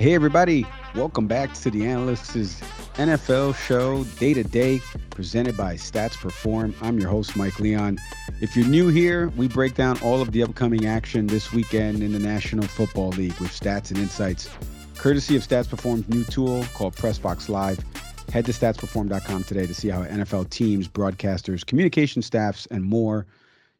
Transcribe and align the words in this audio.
Hey, 0.00 0.14
everybody. 0.14 0.66
Welcome 0.94 1.26
back 1.26 1.52
to 1.52 1.70
the 1.70 1.86
Analysts' 1.86 2.62
NFL 2.94 3.54
show, 3.54 4.04
day 4.18 4.32
to 4.32 4.42
day, 4.42 4.80
presented 5.10 5.58
by 5.58 5.74
Stats 5.74 6.16
Perform. 6.16 6.74
I'm 6.80 6.98
your 6.98 7.10
host, 7.10 7.36
Mike 7.36 7.60
Leon. 7.60 7.98
If 8.40 8.56
you're 8.56 8.66
new 8.66 8.88
here, 8.88 9.28
we 9.36 9.46
break 9.46 9.74
down 9.74 10.00
all 10.00 10.22
of 10.22 10.32
the 10.32 10.42
upcoming 10.42 10.86
action 10.86 11.26
this 11.26 11.52
weekend 11.52 12.02
in 12.02 12.12
the 12.12 12.18
National 12.18 12.66
Football 12.66 13.10
League 13.10 13.38
with 13.40 13.50
stats 13.50 13.90
and 13.90 13.98
insights, 13.98 14.48
courtesy 14.96 15.36
of 15.36 15.46
Stats 15.46 15.68
Perform's 15.68 16.08
new 16.08 16.24
tool 16.24 16.64
called 16.72 16.96
Pressbox 16.96 17.50
Live. 17.50 17.84
Head 18.32 18.46
to 18.46 18.52
statsperform.com 18.52 19.44
today 19.44 19.66
to 19.66 19.74
see 19.74 19.90
how 19.90 20.02
NFL 20.04 20.48
teams, 20.48 20.88
broadcasters, 20.88 21.66
communication 21.66 22.22
staffs, 22.22 22.64
and 22.70 22.82
more 22.84 23.26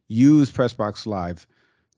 use 0.07 0.51
Pressbox 0.51 1.07
Live 1.07 1.47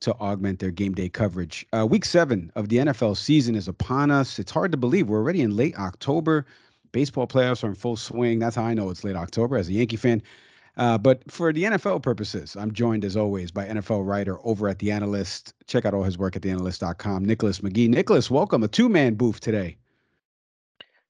to 0.02 0.14
augment 0.16 0.60
their 0.60 0.72
game 0.72 0.94
day 0.94 1.10
coverage. 1.10 1.66
Uh, 1.74 1.86
week 1.86 2.06
seven 2.06 2.52
of 2.56 2.70
the 2.70 2.78
NFL 2.78 3.18
season 3.18 3.56
is 3.56 3.68
upon 3.68 4.12
us. 4.12 4.40
It's 4.40 4.52
hard 4.52 4.72
to 4.72 4.78
believe 4.78 5.10
we're 5.10 5.20
already 5.20 5.42
in 5.42 5.56
late 5.56 5.78
October. 5.78 6.46
Baseball 6.92 7.28
playoffs 7.28 7.64
are 7.64 7.68
in 7.68 7.76
full 7.76 7.96
swing. 7.96 8.40
That's 8.40 8.56
how 8.56 8.64
I 8.64 8.74
know 8.74 8.90
it's 8.90 9.04
late 9.04 9.16
October 9.16 9.58
as 9.58 9.70
a 9.70 9.74
Yankee 9.74 9.96
fan. 9.96 10.22
Uh, 10.76 10.98
but 10.98 11.30
for 11.32 11.54
the 11.54 11.64
NFL 11.64 12.02
purposes, 12.02 12.56
I'm 12.56 12.72
joined 12.72 13.06
as 13.06 13.16
always 13.16 13.52
by 13.52 13.66
NFL 13.66 14.06
writer 14.06 14.40
over 14.44 14.68
at 14.68 14.80
The 14.80 14.92
Analyst. 14.92 15.54
Check 15.68 15.86
out 15.86 15.94
all 15.94 16.04
his 16.04 16.18
work 16.18 16.36
at 16.36 16.42
theanalyst.com, 16.42 17.26
Nicholas 17.26 17.60
McGee. 17.60 17.90
Nicholas, 17.90 18.32
welcome. 18.32 18.64
A 18.64 18.68
two 18.68 18.90
man 18.90 19.14
booth 19.14 19.40
today. 19.40 19.78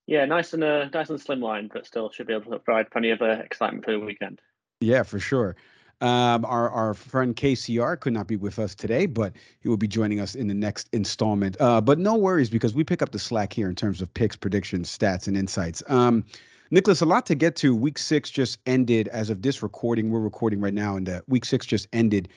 Yeah, 0.05 0.25
nice 0.25 0.53
and 0.53 0.63
uh, 0.63 0.89
nice 0.93 1.09
and 1.09 1.19
slimline, 1.19 1.71
but 1.71 1.85
still 1.85 2.11
should 2.11 2.27
be 2.27 2.33
able 2.33 2.51
to 2.51 2.59
provide 2.59 2.91
plenty 2.91 3.11
of 3.11 3.21
uh, 3.21 3.39
excitement 3.43 3.85
for 3.85 3.91
the 3.91 3.99
weekend. 3.99 4.41
Yeah, 4.81 5.03
for 5.03 5.19
sure. 5.19 5.55
Um, 6.03 6.43
our 6.43 6.69
our 6.69 6.93
friend 6.93 7.33
KCR 7.33 7.97
could 7.97 8.11
not 8.11 8.27
be 8.27 8.35
with 8.35 8.59
us 8.59 8.75
today, 8.75 9.05
but 9.05 9.31
he 9.61 9.69
will 9.69 9.77
be 9.77 9.87
joining 9.87 10.19
us 10.19 10.35
in 10.35 10.49
the 10.49 10.53
next 10.53 10.89
installment. 10.91 11.55
Uh, 11.61 11.79
but 11.79 11.97
no 11.97 12.15
worries 12.15 12.49
because 12.49 12.73
we 12.73 12.83
pick 12.83 13.01
up 13.01 13.13
the 13.13 13.19
slack 13.19 13.53
here 13.53 13.69
in 13.69 13.75
terms 13.75 14.01
of 14.01 14.13
picks, 14.13 14.35
predictions, 14.35 14.95
stats, 14.95 15.27
and 15.27 15.37
insights. 15.37 15.81
Um, 15.87 16.25
Nicholas, 16.71 16.99
a 16.99 17.05
lot 17.05 17.25
to 17.27 17.35
get 17.35 17.55
to. 17.57 17.73
Week 17.73 17.97
six 17.97 18.29
just 18.29 18.59
ended 18.65 19.07
as 19.09 19.29
of 19.29 19.43
this 19.43 19.63
recording. 19.63 20.09
We're 20.09 20.19
recording 20.19 20.59
right 20.59 20.73
now, 20.73 20.97
and 20.97 21.07
the 21.07 21.23
week 21.29 21.45
six 21.45 21.65
just 21.65 21.87
ended 21.93 22.27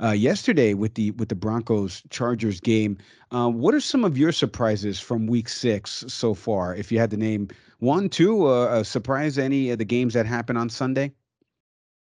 uh, 0.00 0.12
yesterday 0.12 0.74
with 0.74 0.94
the 0.94 1.10
with 1.12 1.28
the 1.28 1.34
Broncos 1.34 2.04
Chargers 2.10 2.60
game. 2.60 2.98
Uh, 3.32 3.48
what 3.48 3.74
are 3.74 3.80
some 3.80 4.04
of 4.04 4.16
your 4.16 4.30
surprises 4.30 5.00
from 5.00 5.26
Week 5.26 5.48
Six 5.48 6.04
so 6.06 6.34
far? 6.34 6.72
If 6.72 6.92
you 6.92 7.00
had 7.00 7.10
to 7.10 7.16
name 7.16 7.48
one, 7.80 8.08
two, 8.08 8.46
uh, 8.46 8.84
surprise 8.84 9.38
any 9.38 9.70
of 9.70 9.78
the 9.78 9.84
games 9.84 10.14
that 10.14 10.24
happened 10.24 10.58
on 10.58 10.68
Sunday. 10.68 11.12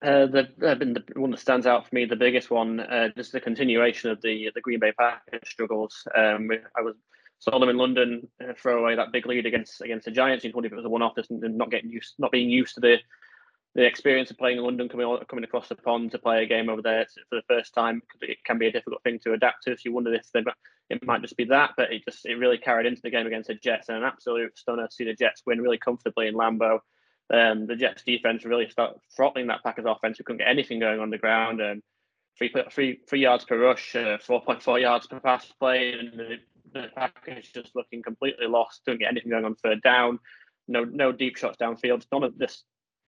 Uh, 0.04 0.26
the, 0.26 0.48
uh, 0.66 0.74
been 0.74 0.92
the 0.92 1.02
one 1.16 1.30
that 1.30 1.40
stands 1.40 1.66
out 1.66 1.88
for 1.88 1.94
me, 1.94 2.04
the 2.04 2.14
biggest 2.14 2.50
one, 2.50 2.78
uh, 2.78 3.08
just 3.16 3.32
the 3.32 3.40
continuation 3.40 4.10
of 4.10 4.20
the 4.20 4.50
the 4.54 4.60
Green 4.60 4.78
Bay 4.78 4.92
Packers 4.92 5.40
struggles. 5.46 6.06
Um, 6.14 6.50
I 6.76 6.82
was 6.82 6.94
saw 7.38 7.58
them 7.58 7.70
in 7.70 7.78
London 7.78 8.28
uh, 8.42 8.52
throw 8.60 8.80
away 8.80 8.96
that 8.96 9.12
big 9.12 9.26
lead 9.26 9.46
against 9.46 9.80
against 9.80 10.04
the 10.04 10.10
Giants. 10.10 10.44
You 10.44 10.52
wonder 10.54 10.66
if 10.66 10.72
it 10.72 10.76
was 10.76 10.84
a 10.84 10.90
one-off, 10.90 11.14
just 11.16 11.30
not 11.30 11.70
getting 11.70 11.90
used, 11.90 12.14
not 12.18 12.32
being 12.32 12.50
used 12.50 12.74
to 12.74 12.80
the 12.80 12.98
the 13.74 13.84
experience 13.84 14.30
of 14.30 14.36
playing 14.36 14.58
in 14.58 14.64
London, 14.64 14.90
coming 14.90 15.18
coming 15.28 15.44
across 15.44 15.68
the 15.68 15.74
pond 15.74 16.10
to 16.12 16.18
play 16.18 16.42
a 16.42 16.46
game 16.46 16.68
over 16.68 16.82
there 16.82 17.06
for 17.30 17.36
the 17.36 17.42
first 17.48 17.72
time. 17.72 18.02
It 18.20 18.44
can 18.44 18.58
be 18.58 18.66
a 18.66 18.72
difficult 18.72 19.02
thing 19.04 19.20
to 19.20 19.32
adapt 19.32 19.64
to. 19.64 19.72
So 19.72 19.82
you 19.86 19.94
wonder 19.94 20.12
if 20.12 20.26
it 20.90 21.02
might 21.02 21.22
just 21.22 21.36
be 21.38 21.44
that, 21.44 21.70
but 21.78 21.92
it 21.92 22.02
just 22.06 22.26
it 22.26 22.34
really 22.34 22.58
carried 22.58 22.86
into 22.86 23.00
the 23.02 23.10
game 23.10 23.26
against 23.26 23.48
the 23.48 23.54
Jets, 23.54 23.88
and 23.88 23.98
an 23.98 24.04
absolute 24.04 24.58
stunner 24.58 24.86
to 24.86 24.92
see 24.92 25.04
the 25.04 25.14
Jets 25.14 25.42
win 25.46 25.62
really 25.62 25.78
comfortably 25.78 26.28
in 26.28 26.34
Lambeau 26.34 26.80
um, 27.32 27.66
the 27.66 27.76
Jets 27.76 28.02
defense 28.02 28.44
really 28.44 28.68
started 28.68 28.98
throttling 29.16 29.46
that 29.46 29.62
Packers 29.62 29.86
offense. 29.86 30.18
We 30.18 30.24
couldn't 30.24 30.38
get 30.38 30.48
anything 30.48 30.78
going 30.78 31.00
on 31.00 31.10
the 31.10 31.18
ground. 31.18 31.60
And 31.60 31.82
three, 32.36 32.52
three, 32.70 33.00
three 33.08 33.20
yards 33.20 33.44
per 33.44 33.58
rush, 33.58 33.96
uh, 33.96 34.18
4.4 34.18 34.80
yards 34.80 35.06
per 35.06 35.20
pass 35.20 35.46
play, 35.58 35.92
and 35.92 36.12
the, 36.18 36.36
the 36.72 36.88
Packers 36.94 37.48
just 37.54 37.74
looking 37.74 38.02
completely 38.02 38.46
lost. 38.46 38.82
Couldn't 38.84 39.00
get 39.00 39.10
anything 39.10 39.30
going 39.30 39.44
on 39.44 39.54
third 39.56 39.82
down. 39.82 40.18
No, 40.68 40.84
no 40.84 41.12
deep 41.12 41.36
shots 41.36 41.56
downfield. 41.60 42.04
None 42.12 42.24
of 42.24 42.38
this 42.38 42.62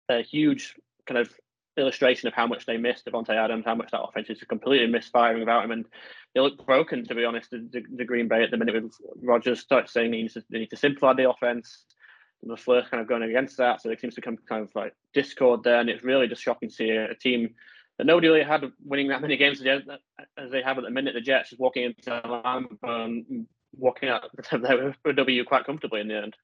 uh, 0.09 0.19
huge 0.19 0.75
kind 1.07 1.19
of 1.19 1.33
illustration 1.77 2.27
of 2.27 2.35
how 2.35 2.47
much 2.47 2.65
they 2.65 2.79
missed 2.79 3.07
Davante 3.07 3.31
Adams, 3.31 3.65
how 3.67 3.75
much 3.75 3.91
that 3.91 4.01
offense 4.01 4.31
is 4.31 4.41
completely 4.49 4.87
misfiring 4.87 5.41
without 5.41 5.65
him, 5.65 5.73
and 5.73 5.85
they 6.35 6.41
look 6.41 6.65
broken 6.65 7.05
to 7.05 7.15
be 7.15 7.25
honest. 7.25 7.51
The, 7.51 7.83
the 7.95 8.05
Green 8.05 8.29
Bay 8.29 8.43
at 8.43 8.51
the 8.51 8.57
minute 8.57 8.83
with 8.83 8.93
Rodgers 9.23 9.61
starts 9.61 9.93
saying 9.93 10.13
he 10.13 10.23
needs 10.23 10.35
to, 10.35 10.45
they 10.51 10.61
need 10.61 10.71
to 10.71 10.77
simplify 10.77 11.13
the 11.13 11.29
offense 11.29 11.85
LaFleur 12.45 12.89
kind 12.91 13.01
of 13.01 13.09
going 13.09 13.23
against 13.23 13.57
that. 13.59 13.81
So 13.81 13.89
there 13.89 13.99
seems 13.99 14.15
to 14.17 14.21
come 14.21 14.37
kind 14.49 14.63
of 14.63 14.75
like 14.75 14.95
discord 15.15 15.63
there, 15.63 15.81
and 15.81 15.89
it's 15.89 16.05
really 16.05 16.29
just 16.29 16.43
shocking 16.43 16.69
to 16.69 16.75
see 16.75 16.91
a, 16.91 17.11
a 17.11 17.15
team 17.15 17.55
that 17.99 18.07
nobody 18.07 18.29
really 18.29 18.45
had 18.45 18.65
winning 18.85 19.09
that 19.09 19.23
many 19.23 19.37
games 19.37 19.63
as 20.37 20.51
they 20.51 20.63
have 20.63 20.79
at 20.79 20.85
the 20.85 20.91
minute. 20.91 21.15
The 21.15 21.21
Jets 21.21 21.51
just 21.51 21.61
walking 21.61 21.85
into 21.85 22.11
Lambeau 22.11 22.77
and 22.83 23.47
walking 23.77 24.09
out 24.09 24.25
their 24.53 25.13
W 25.13 25.45
quite 25.45 25.65
comfortably 25.65 26.01
in 26.01 26.09
the 26.09 26.17
end. 26.17 26.37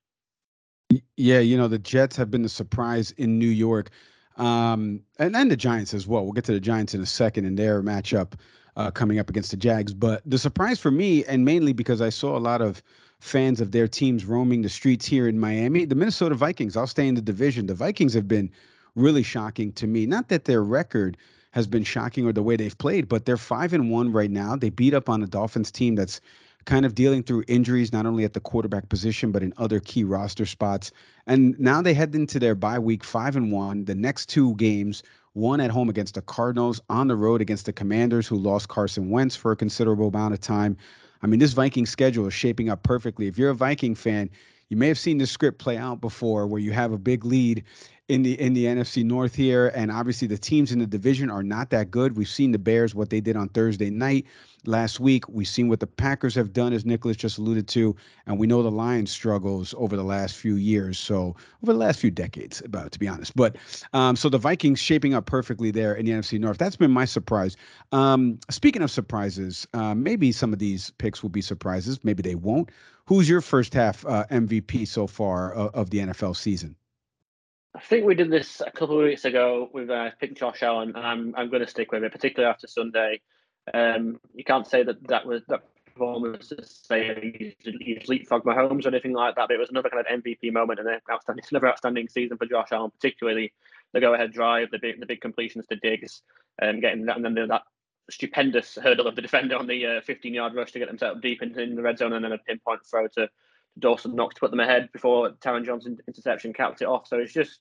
Yeah, 1.17 1.39
you 1.39 1.57
know 1.57 1.69
the 1.69 1.79
Jets 1.79 2.17
have 2.17 2.31
been 2.31 2.43
the 2.43 2.49
surprise 2.49 3.13
in 3.13 3.39
New 3.39 3.49
York, 3.49 3.91
um, 4.37 5.01
and 5.19 5.35
then 5.35 5.49
the 5.49 5.57
Giants 5.57 5.95
as 5.95 6.07
well. 6.07 6.25
We'll 6.25 6.33
get 6.33 6.45
to 6.45 6.53
the 6.53 6.61
Giants 6.61 6.95
in 6.95 7.01
a 7.01 7.07
second 7.07 7.45
in 7.45 7.55
their 7.55 7.83
matchup 7.83 8.35
uh, 8.77 8.91
coming 8.91 9.19
up 9.19 9.31
against 9.31 9.51
the 9.51 9.57
Jags. 9.57 9.95
But 9.95 10.23
the 10.27 10.39
surprise 10.39 10.79
for 10.79 10.91
me, 10.91 11.25
and 11.25 11.45
mainly 11.45 11.73
because 11.73 12.01
I 12.01 12.11
saw 12.11 12.37
a 12.37 12.41
lot 12.41 12.61
of 12.61 12.83
fans 13.23 13.61
of 13.61 13.71
their 13.71 13.87
teams 13.87 14.25
roaming 14.25 14.63
the 14.63 14.69
streets 14.69 15.07
here 15.07 15.29
in 15.29 15.39
Miami. 15.39 15.85
The 15.85 15.95
Minnesota 15.95 16.35
Vikings, 16.35 16.77
I'll 16.77 16.89
stay 16.89 17.07
in 17.07 17.15
the 17.15 17.23
division. 17.23 17.67
The 17.67 17.75
Vikings 17.75 18.15
have 18.15 18.27
been 18.27 18.51
really 18.97 19.23
shocking 19.23 19.73
to 19.75 19.87
me. 19.87 20.07
Not 20.07 20.29
that 20.29 20.45
their 20.45 20.65
record 20.65 21.17
has 21.53 21.69
been 21.69 21.85
shocking 21.85 22.27
or 22.27 22.33
the 22.33 22.43
way 22.43 22.57
they've 22.57 22.77
played, 22.77 23.09
but 23.09 23.25
they're 23.25 23.37
five 23.37 23.73
and 23.73 23.93
one 23.93 24.11
right 24.13 24.31
now. 24.31 24.57
They 24.57 24.71
beat 24.71 24.93
up 24.93 25.09
on 25.09 25.23
a 25.23 25.29
Dolphins 25.29 25.71
team 25.71 25.95
that's 25.95 26.21
kind 26.65 26.85
of 26.85 26.97
dealing 26.97 27.23
through 27.23 27.45
injuries, 27.47 27.93
not 27.93 28.07
only 28.07 28.25
at 28.25 28.33
the 28.33 28.41
quarterback 28.41 28.89
position, 28.89 29.31
but 29.31 29.43
in 29.45 29.55
other 29.57 29.79
key 29.79 30.03
roster 30.03 30.45
spots. 30.45 30.91
And 31.29 31.59
now 31.61 31.81
they 31.81 31.95
head 31.95 32.17
into 32.17 32.41
their 32.41 32.57
bye 32.57 32.81
week 32.81 33.05
five 33.05 33.37
and 33.37 33.53
one. 33.53 33.85
The 33.85 33.95
next 33.95 34.31
two 34.31 34.57
games, 34.57 35.05
one 35.35 35.61
at 35.61 35.71
home 35.71 35.89
against 35.89 36.15
the 36.17 36.23
Cardinals, 36.23 36.81
on 36.91 37.07
the 37.07 37.17
road 37.17 37.41
against 37.41 37.67
the 37.67 37.73
Commanders, 37.73 38.27
who 38.27 38.37
lost 38.37 38.67
Carson 38.67 39.11
Wentz 39.11 39.37
for 39.37 39.53
a 39.53 39.57
considerable 39.57 40.09
amount 40.09 40.35
of 40.35 40.41
time. 40.41 40.77
I 41.23 41.27
mean, 41.27 41.39
this 41.39 41.53
Viking 41.53 41.87
schedule 41.87 42.27
is 42.27 42.35
shaping 42.35 42.69
up 42.69 42.83
perfectly. 42.83 43.27
If 43.27 43.39
you're 43.39 43.51
a 43.51 43.55
Viking 43.55 43.95
fan, 43.95 44.29
you 44.69 44.77
may 44.77 44.89
have 44.89 44.99
seen 44.99 45.19
this 45.19 45.31
script 45.31 45.59
play 45.59 45.77
out 45.77 46.01
before 46.01 46.47
where 46.47 46.61
you 46.61 46.73
have 46.73 46.93
a 46.93 46.99
big 46.99 47.25
lead 47.25 47.65
in 48.09 48.23
the 48.23 48.41
in 48.41 48.53
the 48.53 48.65
NFC 48.65 49.05
North 49.05 49.35
here 49.35 49.71
and 49.75 49.91
obviously 49.91 50.27
the 50.27 50.39
teams 50.39 50.73
in 50.73 50.79
the 50.79 50.87
division 50.87 51.31
are 51.31 51.43
not 51.43 51.71
that 51.71 51.91
good. 51.91 52.17
We've 52.17 52.29
seen 52.29 52.53
the 52.53 52.59
Bears 52.59 52.95
what 52.95 53.11
they 53.11 53.21
did 53.21 53.37
on 53.37 53.49
Thursday 53.51 53.91
night 53.91 54.27
last 54.65 55.01
week. 55.01 55.29
We've 55.29 55.49
seen 55.49 55.69
what 55.69 55.81
the 55.81 55.87
Packers 55.87 56.35
have 56.35 56.53
done 56.53 56.73
as 56.73 56.85
Nicholas 56.85 57.17
just 57.17 57.39
alluded 57.39 57.69
to 57.69 57.97
and 58.27 58.39
we 58.39 58.47
know 58.47 58.63
the 58.63 58.71
Lions 58.71 59.11
struggles 59.11 59.75
over 59.77 59.97
the 59.97 60.05
last 60.05 60.37
few 60.37 60.57
years. 60.57 60.99
So 60.99 61.37
over 61.63 61.73
the 61.73 61.79
last 61.79 62.01
few 62.01 62.11
decades 62.11 62.63
about 62.65 62.93
to 62.93 62.99
be 62.99 63.09
honest. 63.09 63.35
But 63.37 63.57
um, 63.93 64.17
so 64.17 64.29
the 64.29 64.39
Vikings 64.39 64.81
shaping 64.81 65.15
up 65.15 65.27
perfectly 65.27 65.71
there 65.71 65.95
in 65.95 66.07
the 66.07 66.13
NFC 66.13 66.39
North. 66.39 66.59
That's 66.59 66.77
been 66.77 66.91
my 66.91 67.05
surprise. 67.05 67.57
Um, 67.93 68.39
speaking 68.51 68.83
of 68.83 68.91
surprises, 68.91 69.67
uh, 69.75 69.95
maybe 69.95 70.33
some 70.33 70.53
of 70.53 70.59
these 70.59 70.91
picks 70.99 71.23
will 71.23 71.31
be 71.31 71.43
surprises, 71.43 72.01
maybe 72.05 72.23
they 72.23 72.35
won't. 72.35 72.71
Who's 73.07 73.29
your 73.29 73.41
first 73.41 73.75
half 73.75 74.07
uh, 74.07 74.25
MVP 74.31 74.87
so 74.87 75.07
far 75.07 75.53
of, 75.55 75.75
of 75.75 75.91
the 75.91 75.99
NFL 75.99 76.37
season? 76.37 76.77
I 77.75 77.81
think 77.81 78.05
we 78.05 78.15
did 78.15 78.31
this 78.31 78.61
a 78.65 78.71
couple 78.71 78.99
of 78.99 79.05
weeks 79.05 79.25
ago 79.25 79.71
with 79.73 79.89
uh, 79.89 80.11
pick 80.21 80.35
Josh 80.37 80.63
Allen, 80.63 80.93
and 80.95 81.07
I'm 81.07 81.35
I'm 81.37 81.49
going 81.49 81.63
to 81.63 81.69
stick 81.69 81.91
with 81.91 82.05
it, 82.05 82.13
particularly 82.13 82.51
after 82.51 82.67
Sunday. 82.67 83.21
Um, 83.73 84.21
you 84.35 84.45
can't 84.45 84.67
say 84.67 84.83
that 84.83 85.07
that 85.09 85.27
was 85.27 85.43
that 85.49 85.63
performance 85.87 86.49
to 86.49 86.65
say 86.65 87.33
he's, 87.39 87.55
leapfrogged 88.09 88.45
Mahomes 88.45 88.87
or 88.87 88.89
anything 88.89 89.13
like 89.13 89.37
that, 89.37 89.49
but 89.49 89.55
it 89.55 89.59
was 89.59 89.71
another 89.71 89.91
kind 89.91 90.05
of 90.05 90.23
MVP 90.23 90.53
moment 90.53 90.81
and 90.81 90.89
an 90.89 91.01
outstanding, 91.11 91.45
another 91.51 91.69
outstanding 91.69 92.09
season 92.09 92.37
for 92.39 92.47
Josh 92.47 92.69
Allen, 92.73 92.91
particularly 92.91 93.53
the 93.93 94.01
go-ahead 94.01 94.33
drive, 94.33 94.71
the 94.71 94.79
big 94.79 94.99
the 95.01 95.07
big 95.07 95.21
completions 95.21 95.67
to 95.67 95.77
Diggs, 95.77 96.23
um, 96.63 96.81
getting 96.81 97.07
that, 97.07 97.17
and 97.17 97.25
then 97.25 97.49
that 97.49 97.63
stupendous 98.11 98.77
hurdle 98.83 99.07
of 99.07 99.17
the 99.17 99.23
defender 99.23 99.57
on 99.57 99.67
the 99.67 99.87
uh, 99.87 100.01
15 100.01 100.35
yard 100.35 100.55
rush 100.55 100.73
to 100.73 100.79
get 100.79 100.89
themselves 100.89 101.21
deep 101.21 101.43
in, 101.43 101.59
in 101.59 101.77
the 101.77 101.83
red 101.83 101.99
zone 101.99 102.13
and 102.13 102.25
then 102.25 102.33
a 102.33 102.39
pinpoint 102.39 102.81
throw 102.85 103.07
to, 103.09 103.29
Dawson 103.79 104.15
Knox 104.15 104.35
to 104.35 104.41
put 104.41 104.51
them 104.51 104.61
ahead 104.61 104.91
before 104.93 105.31
Taron 105.31 105.65
Johnson's 105.65 106.01
interception 106.07 106.53
capped 106.53 106.83
it 106.83 106.89
off. 106.89 107.07
So 107.07 107.19
it's 107.19 107.33
just, 107.33 107.61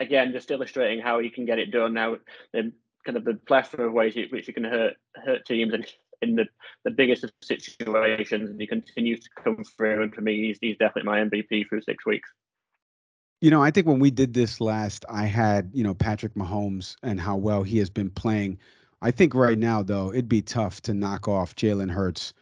again, 0.00 0.32
just 0.32 0.50
illustrating 0.50 1.00
how 1.00 1.18
you 1.18 1.30
can 1.30 1.44
get 1.44 1.58
it 1.58 1.70
done 1.70 1.94
now. 1.94 2.16
The 2.52 2.72
kind 3.04 3.16
of 3.16 3.24
the 3.24 3.34
plethora 3.46 3.86
of 3.86 3.92
ways 3.92 4.16
in 4.16 4.28
which 4.30 4.48
you 4.48 4.54
can 4.54 4.64
hurt 4.64 4.94
hurt 5.24 5.44
teams 5.46 5.72
and 5.74 5.86
in 6.22 6.36
the, 6.36 6.46
the 6.84 6.90
biggest 6.90 7.24
of 7.24 7.30
situations 7.42 8.50
and 8.50 8.60
he 8.60 8.66
continues 8.66 9.20
to 9.20 9.28
come 9.42 9.62
through. 9.76 10.02
And 10.02 10.14
for 10.14 10.20
me, 10.20 10.46
he's, 10.46 10.58
he's 10.60 10.76
definitely 10.78 11.10
my 11.10 11.20
MVP 11.20 11.68
through 11.68 11.82
six 11.82 12.04
weeks. 12.06 12.28
You 13.40 13.50
know, 13.50 13.62
I 13.62 13.70
think 13.70 13.86
when 13.86 13.98
we 13.98 14.10
did 14.10 14.32
this 14.32 14.60
last, 14.60 15.04
I 15.08 15.26
had, 15.26 15.70
you 15.74 15.84
know, 15.84 15.94
Patrick 15.94 16.34
Mahomes 16.34 16.96
and 17.02 17.20
how 17.20 17.36
well 17.36 17.62
he 17.62 17.78
has 17.78 17.90
been 17.90 18.10
playing. 18.10 18.58
I 19.02 19.10
think 19.10 19.34
right 19.34 19.58
now, 19.58 19.82
though, 19.82 20.10
it'd 20.12 20.28
be 20.28 20.40
tough 20.40 20.80
to 20.82 20.94
knock 20.94 21.28
off 21.28 21.54
Jalen 21.56 21.90
Hurts 21.90 22.32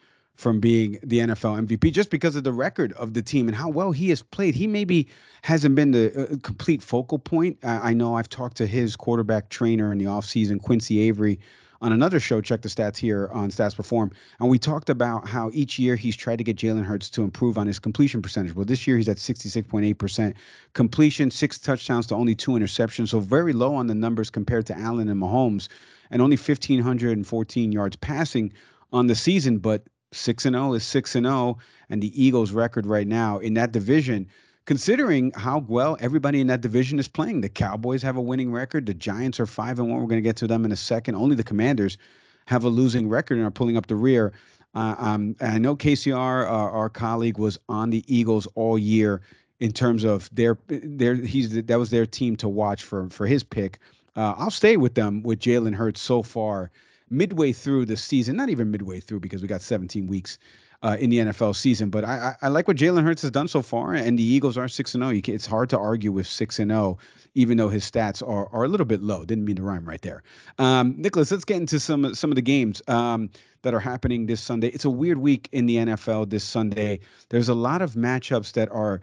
from 0.43 0.59
being 0.59 0.99
the 1.05 1.21
NFL 1.21 1.67
MVP 1.67 1.93
just 1.93 2.11
because 2.11 2.35
of 2.35 2.43
the 2.43 2.53
record 2.53 2.93
of 2.95 3.15
the 3.15 3.23
team 3.23 3.47
and 3.47 3.57
how 3.57 3.69
well 3.69 3.93
he 3.93 4.09
has 4.09 4.23
played. 4.23 4.57
He 4.57 4.67
maybe 4.67 5.07
hasn't 5.43 5.77
been 5.77 5.93
the 5.93 6.13
uh, 6.21 6.37
complete 6.43 6.83
focal 6.83 7.21
point. 7.21 7.57
Uh, 7.63 7.79
I 7.81 7.95
know 7.95 8.17
I've 8.17 8.29
talked 8.29 8.57
to 8.57 8.67
his 8.67 8.97
quarterback 8.97 9.51
trainer 9.51 9.93
in 9.93 9.99
the 9.99 10.07
offseason, 10.07 10.61
Quincy 10.61 10.99
Avery, 11.01 11.39
on 11.81 11.93
another 11.93 12.19
show. 12.19 12.41
Check 12.41 12.63
the 12.63 12.69
stats 12.69 12.97
here 12.97 13.29
on 13.33 13.53
Stats 13.53 13.77
Perform, 13.77 14.11
and 14.41 14.51
we 14.51 14.59
talked 14.59 14.91
about 14.91 15.29
how 15.29 15.51
each 15.55 15.79
year 15.79 15.95
he's 15.95 16.17
tried 16.17 16.39
to 16.39 16.45
get 16.45 16.57
Jalen 16.57 16.85
Hurts 16.85 17.09
to 17.11 17.23
improve 17.23 17.57
on 17.57 17.69
his 17.69 17.79
completion 17.79 18.21
percentage. 18.21 18.55
Well, 18.55 18.65
this 18.65 18.85
year 18.85 18.97
he's 18.97 19.09
at 19.09 19.19
66.8% 19.19 20.35
completion, 20.73 21.31
six 21.31 21.57
touchdowns 21.57 22.09
to 22.09 22.17
only 22.17 22.35
two 22.35 22.53
interceptions, 22.53 23.09
so 23.09 23.21
very 23.21 23.53
low 23.53 23.77
on 23.77 23.87
the 23.87 23.95
numbers 23.95 24.29
compared 24.29 24.67
to 24.67 24.79
Allen 24.79 25.09
and 25.09 25.23
Mahomes, 25.23 25.69
and 26.11 26.21
only 26.21 26.37
1,514 26.37 27.73
yards 27.73 27.95
passing 27.97 28.53
on 28.93 29.07
the 29.07 29.15
season. 29.15 29.59
But 29.59 29.85
six 30.13 30.45
and 30.47 30.55
zero 30.55 30.71
oh 30.71 30.75
is 30.75 30.85
six 30.85 31.15
and 31.15 31.27
zero, 31.27 31.35
oh, 31.35 31.59
and 31.91 32.03
the 32.03 32.23
Eagles' 32.23 32.53
record 32.53 32.87
right 32.87 33.07
now 33.07 33.39
in 33.39 33.55
that 33.55 33.73
division 33.73 34.29
considering 34.65 35.33
how 35.35 35.59
well 35.69 35.97
everybody 36.01 36.41
in 36.41 36.47
that 36.47 36.61
division 36.61 36.99
is 36.99 37.09
playing. 37.09 37.41
The 37.41 37.49
Cowboys 37.49 38.03
have 38.03 38.17
a 38.17 38.21
winning 38.21 38.53
record. 38.53 38.87
The 38.87 38.95
Giants 38.95 39.41
are 39.41 39.47
five 39.47 39.79
and 39.79 39.91
one. 39.91 40.01
We're 40.01 40.07
going 40.07 40.23
to 40.23 40.29
get 40.29 40.37
to 40.37 40.47
them 40.47 40.65
in 40.65 40.73
a 40.73 40.77
second. 40.77 41.17
Only 41.17 41.35
the 41.35 41.45
Commanders 41.45 41.99
have 42.47 42.65
a 42.65 42.69
losing 42.69 43.09
record 43.09 43.39
and 43.39 43.47
are 43.47 43.51
pulling 43.51 43.77
up 43.77 43.87
the 43.87 43.97
rear. 43.97 44.33
Uh, 44.75 44.95
um, 44.99 45.37
I 45.41 45.59
know 45.59 45.77
KCR, 45.77 46.47
uh, 46.47 46.49
our 46.49 46.89
colleague, 46.89 47.39
was 47.39 47.59
on 47.69 47.91
the 47.91 48.05
Eagles 48.07 48.47
all 48.55 48.79
year 48.79 49.21
in 49.61 49.73
terms 49.73 50.03
of 50.03 50.29
their 50.33 50.59
their 50.69 51.15
he's 51.15 51.63
that 51.63 51.79
was 51.79 51.91
their 51.91 52.07
team 52.07 52.37
to 52.37 52.49
watch 52.49 52.83
for 52.83 53.09
for 53.11 53.27
his 53.27 53.45
pick. 53.45 53.79
Uh, 54.17 54.35
I'll 54.37 54.51
stay 54.51 54.77
with 54.77 54.95
them 54.95 55.23
with 55.23 55.41
Jalen 55.41 55.75
Hurts 55.75 56.01
so 56.01 56.23
far 56.23 56.71
midway 57.13 57.53
through 57.53 57.85
the 57.85 57.97
season, 57.97 58.37
not 58.37 58.49
even 58.49 58.71
midway 58.71 59.01
through 59.01 59.21
because 59.21 59.43
we 59.43 59.49
got 59.49 59.63
17 59.63 60.07
weeks 60.07 60.39
uh, 60.83 60.97
in 60.99 61.11
the 61.11 61.19
NFL 61.19 61.55
season. 61.55 61.91
But 61.91 62.05
I, 62.05 62.35
I, 62.43 62.47
I 62.47 62.49
like 62.49 62.67
what 62.67 62.77
Jalen 62.77 63.05
Hurts 63.05 63.23
has 63.23 63.31
done 63.31 63.49
so 63.49 63.63
far, 63.63 63.95
and 63.95 64.19
the 64.19 64.23
Eagles 64.23 64.59
are 64.59 64.69
six 64.69 64.95
and 64.95 65.03
zero. 65.03 65.15
Oh. 65.15 65.33
It's 65.33 65.47
hard 65.47 65.71
to 65.71 65.79
argue 65.79 66.13
with 66.13 66.27
six 66.27 66.59
and 66.59 66.71
zero, 66.71 66.99
even 67.35 67.57
though 67.57 67.69
his 67.69 67.89
stats 67.89 68.27
are 68.27 68.49
are 68.53 68.65
a 68.65 68.69
little 68.69 68.87
bit 68.87 69.03
low. 69.03 69.25
Didn't 69.25 69.45
mean 69.45 69.57
to 69.57 69.63
rhyme 69.63 69.85
right 69.85 70.03
there. 70.03 70.23
Um, 70.59 70.95
Nicholas, 70.99 71.31
let's 71.31 71.45
get 71.45 71.59
into 71.59 71.79
some 71.79 72.15
some 72.15 72.31
of 72.31 72.37
the 72.37 72.43
games. 72.43 72.83
Um, 72.89 73.31
that 73.63 73.75
are 73.75 73.81
happening 73.81 74.27
this 74.27 74.41
Sunday. 74.41 74.69
It's 74.69 74.85
a 74.85 74.91
weird 74.91 75.19
week 75.19 75.49
in 75.53 75.67
the 75.67 75.77
NFL 75.77 76.31
this 76.31 76.43
Sunday. 76.43 76.99
There's 77.29 77.49
a 77.49 77.55
lot 77.55 77.81
of 77.81 77.93
matchups 77.93 78.55
that 78.55 78.69
are 78.73 79.01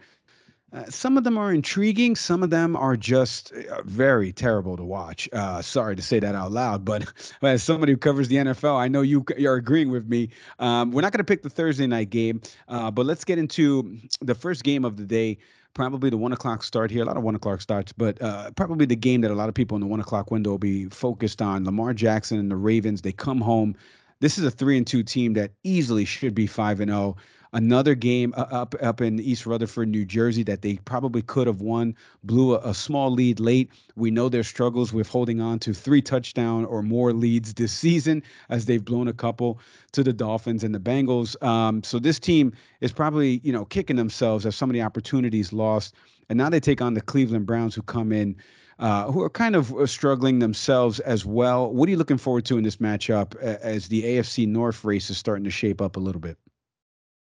uh, 0.72 0.84
some 0.88 1.18
of 1.18 1.24
them 1.24 1.36
are 1.36 1.52
intriguing. 1.52 2.14
Some 2.14 2.42
of 2.42 2.50
them 2.50 2.76
are 2.76 2.96
just 2.96 3.52
uh, 3.52 3.82
very 3.84 4.32
terrible 4.32 4.76
to 4.76 4.84
watch. 4.84 5.28
Uh, 5.32 5.60
sorry 5.62 5.96
to 5.96 6.02
say 6.02 6.20
that 6.20 6.34
out 6.34 6.52
loud, 6.52 6.84
but 6.84 7.12
as 7.42 7.62
somebody 7.62 7.92
who 7.92 7.98
covers 7.98 8.28
the 8.28 8.36
NFL, 8.36 8.76
I 8.76 8.86
know 8.86 9.02
you 9.02 9.24
are 9.44 9.54
agreeing 9.54 9.90
with 9.90 10.08
me. 10.08 10.30
Um, 10.60 10.92
we're 10.92 11.02
not 11.02 11.12
going 11.12 11.18
to 11.18 11.24
pick 11.24 11.42
the 11.42 11.50
Thursday 11.50 11.86
night 11.86 12.10
game, 12.10 12.40
uh, 12.68 12.90
but 12.90 13.04
let's 13.04 13.24
get 13.24 13.38
into 13.38 13.98
the 14.20 14.34
first 14.34 14.62
game 14.62 14.84
of 14.84 14.96
the 14.96 15.04
day. 15.04 15.38
Probably 15.72 16.10
the 16.10 16.16
one 16.16 16.32
o'clock 16.32 16.64
start 16.64 16.90
here. 16.90 17.02
A 17.02 17.06
lot 17.06 17.16
of 17.16 17.22
one 17.22 17.36
o'clock 17.36 17.60
starts, 17.60 17.92
but 17.92 18.18
probably 18.56 18.86
the 18.86 18.96
game 18.96 19.20
that 19.20 19.30
a 19.30 19.34
lot 19.34 19.48
of 19.48 19.54
people 19.54 19.76
in 19.76 19.80
the 19.80 19.86
one 19.86 20.00
o'clock 20.00 20.32
window 20.32 20.50
will 20.50 20.58
be 20.58 20.86
focused 20.86 21.40
on. 21.40 21.64
Lamar 21.64 21.94
Jackson 21.94 22.40
and 22.40 22.50
the 22.50 22.56
Ravens. 22.56 23.02
They 23.02 23.12
come 23.12 23.40
home. 23.40 23.76
This 24.18 24.36
is 24.36 24.44
a 24.44 24.50
three 24.50 24.76
and 24.76 24.86
two 24.86 25.04
team 25.04 25.34
that 25.34 25.52
easily 25.62 26.04
should 26.04 26.34
be 26.34 26.48
five 26.48 26.80
and 26.80 26.90
zero. 26.90 27.16
Oh 27.16 27.16
another 27.52 27.94
game 27.94 28.32
uh, 28.36 28.46
up 28.50 28.74
up 28.82 29.00
in 29.00 29.20
East 29.20 29.46
Rutherford, 29.46 29.88
New 29.88 30.04
Jersey, 30.04 30.42
that 30.44 30.62
they 30.62 30.76
probably 30.84 31.22
could 31.22 31.46
have 31.46 31.60
won. 31.60 31.96
Blew 32.24 32.54
a, 32.54 32.58
a, 32.58 32.74
small 32.74 33.10
lead 33.10 33.40
late. 33.40 33.70
We 33.96 34.10
know 34.10 34.28
their 34.28 34.44
struggles 34.44 34.92
with 34.92 35.08
holding 35.08 35.40
on 35.40 35.58
to 35.60 35.74
three 35.74 36.02
touchdown 36.02 36.64
or 36.64 36.82
more 36.82 37.12
leads 37.12 37.54
this 37.54 37.72
season, 37.72 38.22
as 38.48 38.66
they've 38.66 38.84
blown 38.84 39.08
a 39.08 39.12
couple 39.12 39.60
to 39.92 40.02
the 40.02 40.12
Dolphins 40.12 40.64
and 40.64 40.74
the 40.74 40.80
Bengals. 40.80 41.40
Um, 41.42 41.82
so 41.82 41.98
this 41.98 42.18
team 42.18 42.52
is 42.80 42.92
probably 42.92 43.40
you 43.44 43.52
know 43.52 43.64
kicking 43.64 43.96
themselves 43.96 44.46
as 44.46 44.56
some 44.56 44.70
of 44.70 44.74
the 44.74 44.82
opportunities 44.82 45.52
lost, 45.52 45.94
and 46.28 46.36
now 46.38 46.48
they 46.48 46.60
take 46.60 46.80
on 46.80 46.94
the 46.94 47.00
Cleveland 47.00 47.46
Browns, 47.46 47.74
who 47.74 47.82
come 47.82 48.12
in. 48.12 48.36
Uh, 48.78 49.12
who 49.12 49.20
are 49.20 49.28
kind 49.28 49.54
of 49.54 49.74
uh, 49.74 49.86
struggling 49.86 50.38
themselves 50.38 51.00
as 51.00 51.26
well. 51.26 51.70
What 51.70 51.86
are 51.86 51.90
you 51.90 51.98
looking 51.98 52.16
forward 52.16 52.46
to 52.46 52.56
in 52.56 52.64
this 52.64 52.76
matchup 52.78 53.36
as 53.36 53.88
the 53.88 54.02
AFC 54.04 54.48
North 54.48 54.82
race 54.86 55.10
is 55.10 55.18
starting 55.18 55.44
to 55.44 55.50
shape 55.50 55.82
up 55.82 55.96
a 55.96 56.00
little 56.00 56.18
bit? 56.18 56.38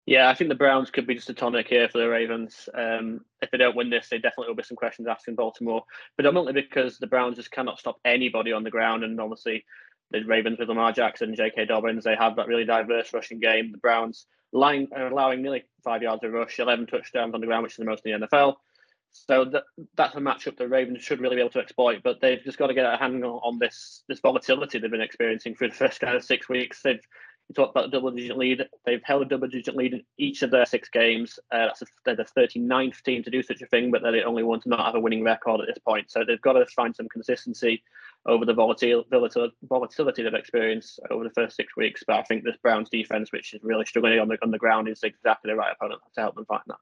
Yeah, 0.04 0.28
I 0.28 0.34
think 0.34 0.48
the 0.48 0.56
Browns 0.56 0.90
could 0.90 1.06
be 1.06 1.14
just 1.14 1.30
a 1.30 1.34
tonic 1.34 1.68
here 1.68 1.88
for 1.88 1.98
the 1.98 2.08
Ravens. 2.08 2.68
Um, 2.74 3.20
if 3.40 3.50
they 3.50 3.58
don't 3.58 3.76
win 3.76 3.88
this, 3.88 4.08
they 4.08 4.18
definitely 4.18 4.48
will 4.48 4.56
be 4.56 4.64
some 4.64 4.76
questions 4.76 5.06
asked 5.06 5.28
in 5.28 5.36
Baltimore, 5.36 5.84
predominantly 6.16 6.60
because 6.60 6.98
the 6.98 7.06
Browns 7.06 7.36
just 7.36 7.52
cannot 7.52 7.78
stop 7.78 7.98
anybody 8.04 8.52
on 8.52 8.64
the 8.64 8.70
ground. 8.70 9.04
And 9.04 9.20
obviously, 9.20 9.64
the 10.10 10.24
Ravens 10.24 10.58
with 10.58 10.68
Lamar 10.68 10.92
Jackson, 10.92 11.36
J.K. 11.36 11.66
Dobbins, 11.66 12.02
they 12.02 12.16
have 12.16 12.34
that 12.36 12.48
really 12.48 12.64
diverse 12.64 13.14
rushing 13.14 13.38
game. 13.38 13.70
The 13.70 13.78
Browns 13.78 14.26
lying, 14.52 14.88
allowing 14.96 15.40
nearly 15.40 15.62
five 15.84 16.02
yards 16.02 16.24
of 16.24 16.32
rush, 16.32 16.58
11 16.58 16.86
touchdowns 16.86 17.34
on 17.34 17.40
the 17.40 17.46
ground, 17.46 17.62
which 17.62 17.72
is 17.72 17.78
the 17.78 17.84
most 17.84 18.04
in 18.04 18.20
the 18.20 18.26
NFL. 18.26 18.56
So 19.12 19.44
that, 19.44 19.64
that's 19.96 20.16
a 20.16 20.20
matchup 20.20 20.56
the 20.56 20.66
Ravens 20.66 21.02
should 21.02 21.20
really 21.20 21.36
be 21.36 21.42
able 21.42 21.50
to 21.50 21.60
exploit, 21.60 22.00
but 22.02 22.20
they've 22.20 22.42
just 22.42 22.58
got 22.58 22.68
to 22.68 22.74
get 22.74 22.92
a 22.92 22.96
handle 22.96 23.40
on 23.44 23.58
this 23.58 24.02
this 24.08 24.20
volatility 24.20 24.78
they've 24.78 24.90
been 24.90 25.02
experiencing 25.02 25.54
for 25.54 25.68
the 25.68 25.74
first 25.74 26.00
kind 26.00 26.16
of 26.16 26.24
six 26.24 26.48
weeks. 26.48 26.80
They've 26.82 27.00
you 27.48 27.54
talked 27.54 27.76
about 27.76 27.90
the 27.90 27.96
double 27.96 28.10
digit 28.10 28.38
lead. 28.38 28.66
They've 28.86 29.02
held 29.04 29.22
a 29.22 29.24
double 29.26 29.48
digit 29.48 29.76
lead 29.76 29.94
in 29.94 30.02
each 30.16 30.42
of 30.42 30.50
their 30.50 30.64
six 30.64 30.88
games. 30.88 31.38
Uh, 31.50 31.66
that's 31.66 31.82
a, 31.82 31.86
they're 32.04 32.16
the 32.16 32.24
39th 32.24 33.02
team 33.02 33.22
to 33.22 33.30
do 33.30 33.42
such 33.42 33.60
a 33.62 33.66
thing, 33.66 33.90
but 33.90 34.02
they're 34.02 34.12
the 34.12 34.24
only 34.24 34.42
one 34.42 34.60
to 34.60 34.68
not 34.68 34.86
have 34.86 34.94
a 34.94 35.00
winning 35.00 35.22
record 35.22 35.60
at 35.60 35.66
this 35.66 35.78
point. 35.78 36.10
So 36.10 36.24
they've 36.24 36.40
got 36.40 36.54
to 36.54 36.66
find 36.66 36.94
some 36.94 37.08
consistency 37.08 37.82
over 38.26 38.44
the 38.44 38.54
volatility, 38.54 39.08
volatility 39.68 40.22
they've 40.22 40.34
experienced 40.34 41.00
over 41.10 41.24
the 41.24 41.30
first 41.30 41.56
six 41.56 41.76
weeks. 41.76 42.02
But 42.06 42.16
I 42.16 42.22
think 42.22 42.44
this 42.44 42.56
Browns 42.62 42.88
defense, 42.88 43.32
which 43.32 43.52
is 43.52 43.60
really 43.62 43.84
struggling 43.84 44.18
on 44.18 44.28
the 44.28 44.38
on 44.42 44.50
the 44.50 44.58
ground, 44.58 44.88
is 44.88 45.02
exactly 45.02 45.50
the 45.50 45.56
right 45.56 45.74
opponent 45.78 46.00
to 46.14 46.20
help 46.20 46.36
them 46.36 46.46
find 46.46 46.62
that. 46.68 46.76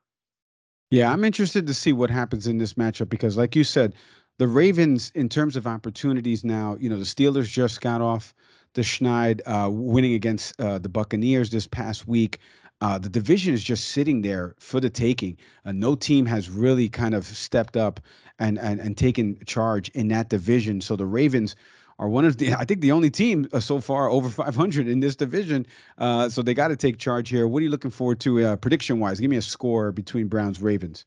Yeah, 0.91 1.13
I'm 1.13 1.25
interested 1.25 1.67
to 1.67 1.75
see 1.75 1.93
what 1.93 2.11
happens 2.11 2.47
in 2.47 2.59
this 2.59 2.75
matchup 2.75 3.09
because, 3.09 3.37
like 3.37 3.55
you 3.55 3.65
said, 3.65 3.95
the 4.39 4.49
Ravens, 4.49 5.13
in 5.15 5.29
terms 5.29 5.55
of 5.57 5.67
opportunities 5.67 6.45
now, 6.45 6.77
you 6.81 6.89
know, 6.89 6.99
the 6.99 7.05
Steelers 7.05 7.49
just 7.49 7.81
got 7.81 8.01
off 8.01 8.35
the 8.75 8.83
Schneid 8.83 9.41
uh, 9.47 9.69
winning 9.71 10.15
against 10.15 10.59
uh, 10.61 10.79
the 10.79 10.89
Buccaneers 10.89 11.51
this 11.51 11.67
past 11.67 12.07
week. 12.07 12.39
Uh, 12.81 12.99
the 12.99 13.09
division 13.09 13.53
is 13.53 13.63
just 13.63 13.89
sitting 13.89 14.23
there 14.23 14.55
for 14.59 14.81
the 14.81 14.89
taking. 14.89 15.37
Uh, 15.65 15.73
no 15.73 15.95
team 15.95 16.25
has 16.27 16.49
really 16.49 16.89
kind 16.89 17.15
of 17.15 17.27
stepped 17.27 17.77
up 17.77 18.01
and, 18.39 18.59
and 18.59 18.81
and 18.81 18.97
taken 18.97 19.39
charge 19.45 19.91
in 19.91 20.09
that 20.09 20.31
division. 20.31 20.81
So 20.81 20.97
the 20.97 21.05
Ravens 21.05 21.57
are 21.99 22.09
one 22.09 22.25
of 22.25 22.39
the, 22.39 22.55
I 22.59 22.65
think, 22.65 22.81
the 22.81 22.93
only 22.93 23.11
team 23.11 23.47
uh, 23.53 23.61
so 23.61 23.81
far 23.81 24.09
over 24.09 24.31
500 24.31 24.89
in 24.89 25.01
this 25.01 25.15
division. 25.15 25.67
Uh, 25.99 26.31
so 26.31 26.41
they 26.41 26.55
got 26.55 26.69
to 26.69 26.77
take 26.77 26.97
charge 26.97 27.29
here. 27.29 27.47
What 27.47 27.61
are 27.61 27.65
you 27.65 27.71
looking 27.71 27.91
forward 27.91 28.21
to 28.21 28.57
prediction 28.57 28.99
wise? 28.99 29.21
Give 29.21 29.31
me 29.31 29.37
a 29.37 29.43
score 29.43 29.93
between 29.93 30.29
Browns 30.29 30.63
Ravens. 30.63 31.05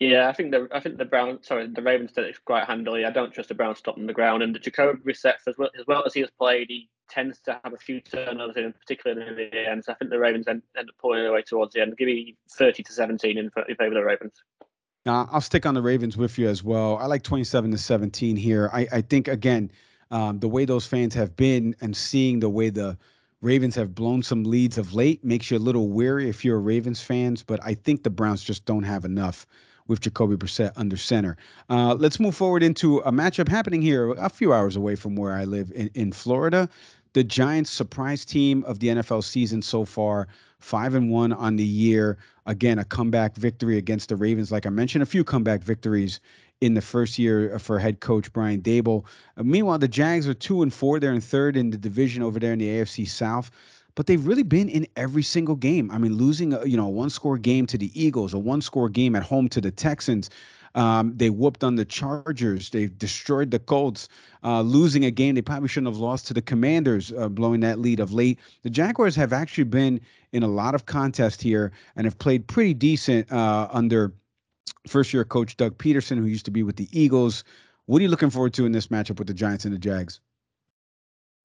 Yeah, 0.00 0.28
I 0.28 0.32
think 0.32 0.50
the 0.50 0.68
I 0.72 0.80
think 0.80 0.98
the 0.98 1.04
Brown 1.04 1.38
sorry 1.42 1.68
the 1.68 1.80
Ravens 1.80 2.12
did 2.12 2.24
it 2.24 2.36
quite 2.44 2.66
handily. 2.66 3.04
I 3.04 3.10
don't 3.10 3.32
trust 3.32 3.48
the 3.48 3.54
Browns 3.54 3.78
stopping 3.78 4.06
the 4.06 4.12
ground, 4.12 4.42
and 4.42 4.54
the 4.54 4.58
Jacoby 4.58 5.00
Brissett 5.00 5.34
as 5.46 5.56
well 5.56 5.70
as 5.78 5.86
well 5.86 6.02
as 6.04 6.12
he 6.12 6.20
has 6.20 6.30
played, 6.30 6.66
he 6.68 6.88
tends 7.08 7.38
to 7.42 7.60
have 7.62 7.72
a 7.72 7.78
few 7.78 8.00
turnovers 8.00 8.56
in, 8.56 8.72
particularly 8.72 9.26
in 9.26 9.36
the 9.36 9.70
end. 9.70 9.84
So 9.84 9.92
I 9.92 9.94
think 9.94 10.10
the 10.10 10.18
Ravens 10.18 10.48
end, 10.48 10.62
end 10.76 10.88
up 10.88 10.96
pulling 11.00 11.24
away 11.24 11.42
towards 11.42 11.74
the 11.74 11.82
end. 11.82 11.96
Give 11.96 12.06
me 12.06 12.36
thirty 12.58 12.82
to 12.82 12.92
seventeen 12.92 13.38
in, 13.38 13.50
in 13.68 13.76
favor 13.76 13.86
of 13.86 13.94
the 13.94 14.04
Ravens. 14.04 14.42
Now 15.06 15.28
I'll 15.30 15.40
stick 15.40 15.64
on 15.64 15.74
the 15.74 15.82
Ravens 15.82 16.16
with 16.16 16.38
you 16.38 16.48
as 16.48 16.64
well. 16.64 16.96
I 16.96 17.06
like 17.06 17.22
twenty-seven 17.22 17.70
to 17.70 17.78
seventeen 17.78 18.36
here. 18.36 18.70
I 18.72 18.88
I 18.90 19.00
think 19.00 19.28
again 19.28 19.70
um, 20.10 20.40
the 20.40 20.48
way 20.48 20.64
those 20.64 20.86
fans 20.86 21.14
have 21.14 21.36
been 21.36 21.76
and 21.80 21.96
seeing 21.96 22.40
the 22.40 22.50
way 22.50 22.68
the 22.68 22.98
Ravens 23.42 23.76
have 23.76 23.94
blown 23.94 24.22
some 24.22 24.42
leads 24.42 24.76
of 24.76 24.92
late 24.92 25.22
makes 25.22 25.50
you 25.50 25.56
a 25.56 25.60
little 25.60 25.88
weary 25.88 26.28
if 26.28 26.44
you're 26.44 26.56
a 26.56 26.60
Ravens 26.60 27.00
fans, 27.00 27.42
but 27.42 27.60
I 27.62 27.74
think 27.74 28.02
the 28.02 28.10
Browns 28.10 28.42
just 28.42 28.64
don't 28.64 28.82
have 28.82 29.04
enough 29.04 29.46
with 29.86 30.00
Jacoby 30.00 30.36
Brissett 30.36 30.72
under 30.76 30.96
center. 30.96 31.36
Uh, 31.68 31.94
let's 31.94 32.18
move 32.18 32.34
forward 32.34 32.62
into 32.62 32.98
a 33.00 33.12
matchup 33.12 33.48
happening 33.48 33.82
here 33.82 34.12
a 34.12 34.28
few 34.28 34.52
hours 34.52 34.76
away 34.76 34.94
from 34.96 35.16
where 35.16 35.34
I 35.34 35.44
live 35.44 35.70
in, 35.74 35.90
in 35.94 36.12
Florida. 36.12 36.68
The 37.12 37.24
Giants 37.24 37.70
surprise 37.70 38.24
team 38.24 38.64
of 38.64 38.80
the 38.80 38.88
NFL 38.88 39.22
season 39.22 39.62
so 39.62 39.84
far, 39.84 40.26
five 40.58 40.94
and 40.94 41.10
one 41.10 41.32
on 41.32 41.56
the 41.56 41.64
year. 41.64 42.18
Again, 42.46 42.78
a 42.78 42.84
comeback 42.84 43.36
victory 43.36 43.78
against 43.78 44.08
the 44.08 44.16
Ravens. 44.16 44.50
Like 44.50 44.66
I 44.66 44.70
mentioned, 44.70 45.02
a 45.02 45.06
few 45.06 45.22
comeback 45.22 45.62
victories 45.62 46.20
in 46.60 46.74
the 46.74 46.80
first 46.80 47.18
year 47.18 47.58
for 47.58 47.78
head 47.78 48.00
coach 48.00 48.32
Brian 48.32 48.62
Daboll. 48.62 49.04
Uh, 49.36 49.42
meanwhile, 49.42 49.78
the 49.78 49.88
Jags 49.88 50.26
are 50.26 50.34
two 50.34 50.62
and 50.62 50.72
four. 50.72 50.98
They're 50.98 51.12
in 51.12 51.20
third 51.20 51.56
in 51.56 51.70
the 51.70 51.76
division 51.76 52.22
over 52.22 52.38
there 52.38 52.52
in 52.52 52.58
the 52.58 52.68
AFC 52.68 53.08
South 53.08 53.50
but 53.94 54.06
they've 54.06 54.26
really 54.26 54.42
been 54.42 54.68
in 54.68 54.86
every 54.96 55.22
single 55.22 55.56
game. 55.56 55.90
I 55.90 55.98
mean, 55.98 56.14
losing 56.14 56.52
a, 56.52 56.64
you 56.64 56.76
know 56.76 56.86
a 56.86 56.90
one 56.90 57.10
score 57.10 57.38
game 57.38 57.66
to 57.66 57.78
the 57.78 57.90
Eagles, 58.00 58.34
a 58.34 58.38
one 58.38 58.60
score 58.60 58.88
game 58.88 59.14
at 59.16 59.22
home 59.22 59.48
to 59.50 59.60
the 59.60 59.70
Texans. 59.70 60.30
Um, 60.74 61.12
they 61.16 61.30
whooped 61.30 61.62
on 61.62 61.76
the 61.76 61.84
Chargers. 61.84 62.70
They 62.70 62.86
destroyed 62.86 63.52
the 63.52 63.60
Colts, 63.60 64.08
uh, 64.42 64.62
losing 64.62 65.04
a 65.04 65.10
game 65.10 65.36
they 65.36 65.42
probably 65.42 65.68
shouldn't 65.68 65.94
have 65.94 66.00
lost 66.00 66.26
to 66.26 66.34
the 66.34 66.42
Commanders, 66.42 67.12
uh, 67.12 67.28
blowing 67.28 67.60
that 67.60 67.78
lead 67.78 68.00
of 68.00 68.12
late. 68.12 68.40
The 68.62 68.70
Jaguars 68.70 69.14
have 69.14 69.32
actually 69.32 69.64
been 69.64 70.00
in 70.32 70.42
a 70.42 70.48
lot 70.48 70.74
of 70.74 70.86
contests 70.86 71.40
here 71.40 71.70
and 71.94 72.06
have 72.06 72.18
played 72.18 72.48
pretty 72.48 72.74
decent 72.74 73.30
uh, 73.30 73.68
under 73.70 74.12
first 74.88 75.12
year 75.12 75.24
coach 75.24 75.56
Doug 75.56 75.78
Pederson, 75.78 76.18
who 76.18 76.26
used 76.26 76.44
to 76.46 76.50
be 76.50 76.64
with 76.64 76.76
the 76.76 76.88
Eagles. 76.90 77.44
What 77.86 78.00
are 78.00 78.02
you 78.02 78.08
looking 78.08 78.30
forward 78.30 78.54
to 78.54 78.66
in 78.66 78.72
this 78.72 78.88
matchup 78.88 79.18
with 79.18 79.28
the 79.28 79.34
Giants 79.34 79.64
and 79.64 79.72
the 79.72 79.78
Jags? 79.78 80.20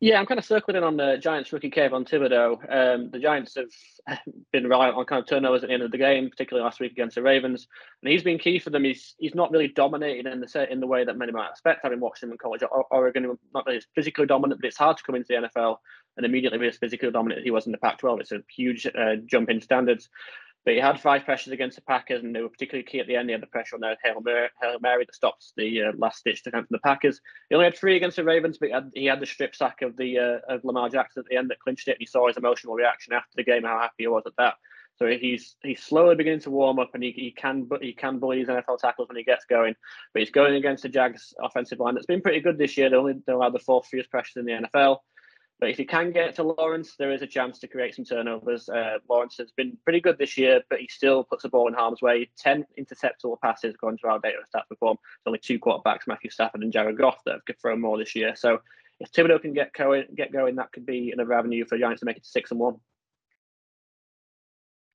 Yeah, 0.01 0.17
I'm 0.17 0.25
kind 0.25 0.39
of 0.39 0.45
circling 0.45 0.77
in 0.77 0.83
on 0.83 0.95
the 0.95 1.17
Giants 1.17 1.51
rookie 1.51 1.69
Kayvon 1.69 2.07
Thibodeaux. 2.07 2.53
Um, 2.71 3.09
the 3.11 3.19
Giants 3.19 3.57
have 3.57 4.19
been 4.53 4.63
reliant 4.63 4.95
on 4.95 5.05
kind 5.05 5.21
of 5.21 5.27
turnovers 5.27 5.61
at 5.61 5.67
the 5.67 5.73
end 5.73 5.83
of 5.83 5.91
the 5.91 5.97
game, 5.97 6.29
particularly 6.29 6.63
last 6.63 6.79
week 6.79 6.93
against 6.93 7.15
the 7.15 7.21
Ravens, 7.21 7.67
and 8.01 8.09
he's 8.09 8.23
been 8.23 8.39
key 8.39 8.59
for 8.59 8.69
them. 8.69 8.85
He's 8.85 9.15
he's 9.19 9.35
not 9.35 9.51
really 9.51 9.67
dominated 9.67 10.25
in 10.25 10.39
the 10.39 10.47
set 10.47 10.71
in 10.71 10.79
the 10.79 10.87
way 10.87 11.03
that 11.03 11.17
many 11.17 11.33
might 11.33 11.49
expect, 11.49 11.81
having 11.83 11.99
watched 11.99 12.23
him 12.23 12.31
in 12.31 12.37
college. 12.37 12.61
Oregon, 12.91 13.37
not 13.53 13.65
that 13.65 13.73
he's 13.73 13.87
physically 13.93 14.25
dominant, 14.25 14.61
but 14.61 14.67
it's 14.67 14.77
hard 14.77 14.95
to 14.95 15.03
come 15.03 15.15
into 15.15 15.27
the 15.27 15.49
NFL 15.49 15.77
and 16.15 16.25
immediately 16.25 16.59
be 16.59 16.67
as 16.67 16.77
physically 16.77 17.11
dominant 17.11 17.39
as 17.39 17.43
he 17.43 17.51
was 17.51 17.65
in 17.65 17.71
the 17.73 17.77
Pac-12. 17.77 18.21
It's 18.21 18.31
a 18.31 18.41
huge 18.55 18.85
uh, 18.87 19.15
jump 19.25 19.49
in 19.49 19.61
standards. 19.61 20.09
But 20.69 20.75
he 20.75 20.81
had 20.81 21.01
five 21.01 21.25
pressures 21.25 21.51
against 21.51 21.77
the 21.77 21.81
Packers, 21.81 22.23
and 22.23 22.35
they 22.35 22.43
were 22.43 22.49
particularly 22.49 22.83
key 22.83 22.99
at 22.99 23.07
the 23.07 23.15
end. 23.15 23.27
He 23.27 23.33
had 23.33 23.41
the 23.41 23.47
pressure 23.47 23.75
on 23.75 23.81
their 23.81 23.97
Hail 24.03 24.21
Mary, 24.21 25.03
that 25.03 25.15
stops 25.15 25.51
the 25.57 25.81
uh, 25.81 25.91
last 25.97 26.23
ditch 26.23 26.43
attempt 26.45 26.67
from 26.67 26.75
the 26.75 26.87
Packers. 26.87 27.19
He 27.49 27.55
only 27.55 27.65
had 27.65 27.75
three 27.75 27.95
against 27.95 28.17
the 28.17 28.23
Ravens, 28.23 28.59
but 28.59 28.67
he 28.67 28.73
had, 28.75 28.91
he 28.93 29.05
had 29.05 29.19
the 29.19 29.25
strip 29.25 29.55
sack 29.55 29.81
of 29.81 29.97
the 29.97 30.19
uh, 30.19 30.53
of 30.53 30.63
Lamar 30.63 30.87
Jackson 30.89 31.21
at 31.21 31.25
the 31.27 31.37
end 31.37 31.49
that 31.49 31.59
clinched 31.59 31.87
it. 31.87 31.93
And 31.93 32.01
he 32.01 32.05
saw 32.05 32.27
his 32.27 32.37
emotional 32.37 32.75
reaction 32.75 33.13
after 33.13 33.31
the 33.35 33.43
game, 33.43 33.63
how 33.63 33.79
happy 33.79 33.95
he 33.97 34.07
was 34.07 34.21
at 34.27 34.33
that. 34.37 34.57
So 34.97 35.07
he's 35.07 35.55
he's 35.63 35.81
slowly 35.81 36.13
beginning 36.13 36.41
to 36.41 36.51
warm 36.51 36.77
up, 36.77 36.91
and 36.93 37.01
he, 37.01 37.13
he 37.13 37.31
can 37.31 37.67
he 37.81 37.93
can 37.93 38.19
bully 38.19 38.37
his 38.37 38.47
NFL 38.47 38.77
tackles 38.77 39.07
when 39.07 39.17
he 39.17 39.23
gets 39.23 39.45
going. 39.45 39.73
But 40.13 40.19
he's 40.19 40.29
going 40.29 40.53
against 40.53 40.83
the 40.83 40.89
Jags 40.89 41.33
offensive 41.41 41.79
line 41.79 41.95
that's 41.95 42.05
been 42.05 42.21
pretty 42.21 42.41
good 42.41 42.59
this 42.59 42.77
year. 42.77 42.91
They 42.91 42.95
only 42.95 43.15
they 43.25 43.33
allowed 43.33 43.55
the 43.55 43.59
fourth 43.59 43.87
fewest 43.87 44.11
pressures 44.11 44.35
in 44.35 44.45
the 44.45 44.69
NFL. 44.69 44.97
But 45.59 45.69
if 45.69 45.77
you 45.77 45.85
can 45.85 46.11
get 46.11 46.35
to 46.35 46.43
Lawrence, 46.43 46.95
there 46.97 47.11
is 47.11 47.21
a 47.21 47.27
chance 47.27 47.59
to 47.59 47.67
create 47.67 47.93
some 47.93 48.05
turnovers. 48.05 48.69
Uh, 48.69 48.99
Lawrence 49.09 49.35
has 49.37 49.51
been 49.51 49.77
pretty 49.83 49.99
good 49.99 50.17
this 50.17 50.37
year, 50.37 50.61
but 50.69 50.79
he 50.79 50.87
still 50.87 51.25
puts 51.25 51.43
the 51.43 51.49
ball 51.49 51.67
in 51.67 51.73
harm's 51.73 52.01
way. 52.01 52.29
10 52.37 52.65
interceptable 52.79 53.37
passes 53.41 53.75
according 53.75 53.97
to 53.99 54.07
our 54.07 54.19
data 54.19 54.37
stats 54.55 54.69
perform. 54.69 54.97
There's 55.25 55.31
only 55.31 55.39
two 55.39 55.59
quarterbacks, 55.59 56.07
Matthew 56.07 56.29
Stafford 56.29 56.61
and 56.61 56.71
Jared 56.71 56.97
Goff, 56.97 57.17
that 57.25 57.41
have 57.45 57.57
thrown 57.61 57.81
more 57.81 57.97
this 57.97 58.15
year. 58.15 58.35
So 58.37 58.59
if 59.01 59.11
Thibodeaux 59.11 59.41
can 59.41 59.53
get 59.53 59.73
going, 59.73 60.05
get 60.15 60.31
going, 60.31 60.55
that 60.55 60.71
could 60.71 60.85
be 60.85 61.11
another 61.11 61.33
avenue 61.33 61.65
for 61.65 61.77
Giants 61.77 61.99
to 61.99 62.05
make 62.05 62.17
it 62.17 62.23
to 62.23 62.29
six 62.29 62.51
and 62.51 62.59
one. 62.59 62.75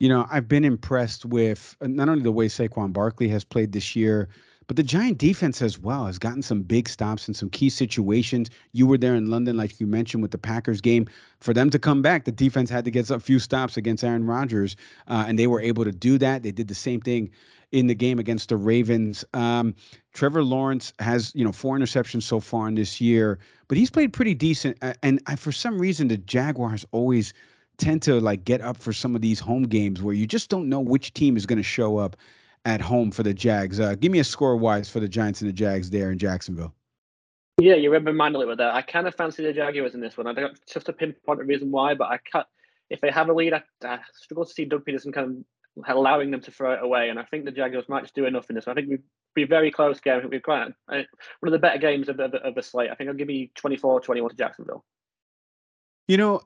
You 0.00 0.08
know, 0.08 0.26
I've 0.30 0.48
been 0.48 0.64
impressed 0.64 1.24
with 1.26 1.76
uh, 1.80 1.86
not 1.86 2.08
only 2.08 2.22
the 2.22 2.32
way 2.32 2.48
Saquon 2.48 2.92
Barkley 2.92 3.28
has 3.28 3.44
played 3.44 3.72
this 3.72 3.94
year, 3.94 4.28
but 4.66 4.76
the 4.76 4.82
Giant 4.82 5.18
defense 5.18 5.60
as 5.60 5.78
well 5.78 6.06
has 6.06 6.18
gotten 6.18 6.42
some 6.42 6.62
big 6.62 6.88
stops 6.88 7.28
in 7.28 7.34
some 7.34 7.50
key 7.50 7.68
situations. 7.68 8.50
You 8.72 8.86
were 8.86 8.98
there 8.98 9.14
in 9.14 9.30
London, 9.30 9.56
like 9.56 9.78
you 9.80 9.86
mentioned, 9.86 10.22
with 10.22 10.30
the 10.30 10.38
Packers 10.38 10.80
game. 10.80 11.06
For 11.40 11.52
them 11.52 11.70
to 11.70 11.78
come 11.78 12.02
back, 12.02 12.24
the 12.24 12.32
defense 12.32 12.70
had 12.70 12.84
to 12.84 12.90
get 12.90 13.10
a 13.10 13.20
few 13.20 13.38
stops 13.38 13.76
against 13.76 14.04
Aaron 14.04 14.24
Rodgers, 14.26 14.76
uh, 15.08 15.24
and 15.26 15.38
they 15.38 15.46
were 15.46 15.60
able 15.60 15.84
to 15.84 15.92
do 15.92 16.18
that. 16.18 16.42
They 16.42 16.52
did 16.52 16.68
the 16.68 16.74
same 16.74 17.00
thing 17.00 17.30
in 17.72 17.88
the 17.88 17.94
game 17.94 18.18
against 18.18 18.48
the 18.48 18.56
Ravens. 18.56 19.24
Um, 19.34 19.74
Trevor 20.12 20.44
Lawrence 20.44 20.92
has, 21.00 21.32
you 21.34 21.44
know, 21.44 21.52
four 21.52 21.76
interceptions 21.76 22.22
so 22.22 22.38
far 22.40 22.68
in 22.68 22.76
this 22.76 23.00
year, 23.00 23.38
but 23.68 23.76
he's 23.76 23.90
played 23.90 24.12
pretty 24.12 24.34
decent. 24.34 24.78
And 25.02 25.20
I, 25.26 25.36
for 25.36 25.52
some 25.52 25.78
reason, 25.78 26.08
the 26.08 26.16
Jaguars 26.16 26.86
always 26.92 27.34
tend 27.76 28.02
to 28.02 28.20
like 28.20 28.44
get 28.44 28.60
up 28.60 28.76
for 28.76 28.92
some 28.92 29.16
of 29.16 29.20
these 29.20 29.40
home 29.40 29.64
games 29.64 30.00
where 30.00 30.14
you 30.14 30.26
just 30.26 30.48
don't 30.48 30.68
know 30.68 30.80
which 30.80 31.12
team 31.14 31.36
is 31.36 31.46
going 31.46 31.56
to 31.56 31.64
show 31.64 31.98
up 31.98 32.16
at 32.64 32.80
home 32.80 33.10
for 33.10 33.22
the 33.22 33.34
Jags. 33.34 33.80
Uh, 33.80 33.94
give 33.94 34.10
me 34.12 34.18
a 34.18 34.24
score 34.24 34.56
wise 34.56 34.88
for 34.88 35.00
the 35.00 35.08
Giants 35.08 35.40
and 35.40 35.48
the 35.48 35.52
Jags 35.52 35.90
there 35.90 36.10
in 36.10 36.18
Jacksonville. 36.18 36.74
Yeah, 37.58 37.74
you 37.74 37.90
remember 37.90 38.12
mindfully 38.12 38.48
with 38.48 38.58
that. 38.58 38.74
I 38.74 38.82
kind 38.82 39.06
of 39.06 39.14
fancy 39.14 39.44
the 39.44 39.52
Jaguars 39.52 39.94
in 39.94 40.00
this 40.00 40.16
one. 40.16 40.26
I 40.26 40.32
don't 40.32 40.58
just 40.66 40.88
a 40.88 40.92
pinpoint 40.92 41.40
a 41.40 41.44
reason 41.44 41.70
why, 41.70 41.94
but 41.94 42.08
I 42.08 42.18
cut 42.30 42.48
if 42.90 43.00
they 43.00 43.10
have 43.10 43.28
a 43.28 43.32
lead, 43.32 43.54
I, 43.54 43.62
I, 43.84 44.00
struggle 44.12 44.44
to 44.44 44.52
see 44.52 44.64
Doug 44.64 44.84
Pederson 44.84 45.12
kind 45.12 45.44
of 45.76 45.84
allowing 45.88 46.30
them 46.30 46.40
to 46.42 46.50
throw 46.50 46.72
it 46.72 46.82
away. 46.82 47.08
And 47.08 47.18
I 47.18 47.24
think 47.24 47.44
the 47.44 47.50
Jaguars 47.50 47.88
might 47.88 48.02
just 48.02 48.14
do 48.14 48.26
enough 48.26 48.48
in 48.50 48.56
this. 48.56 48.68
I 48.68 48.74
think 48.74 48.88
we'd 48.88 49.02
be 49.34 49.42
a 49.42 49.46
very 49.46 49.70
close 49.70 50.00
game. 50.00 50.16
I 50.16 50.20
think 50.20 50.32
we'd 50.32 50.42
quite 50.42 50.68
uh, 50.88 51.02
one 51.40 51.46
of 51.46 51.52
the 51.52 51.58
better 51.58 51.78
games 51.78 52.08
of, 52.08 52.20
of, 52.20 52.34
of 52.34 52.54
the 52.54 52.62
slate. 52.62 52.90
I 52.90 52.94
think 52.94 53.08
I'll 53.08 53.16
give 53.16 53.30
you 53.30 53.48
24-21 53.56 54.30
to 54.30 54.36
Jacksonville. 54.36 54.84
You 56.08 56.18
know, 56.18 56.42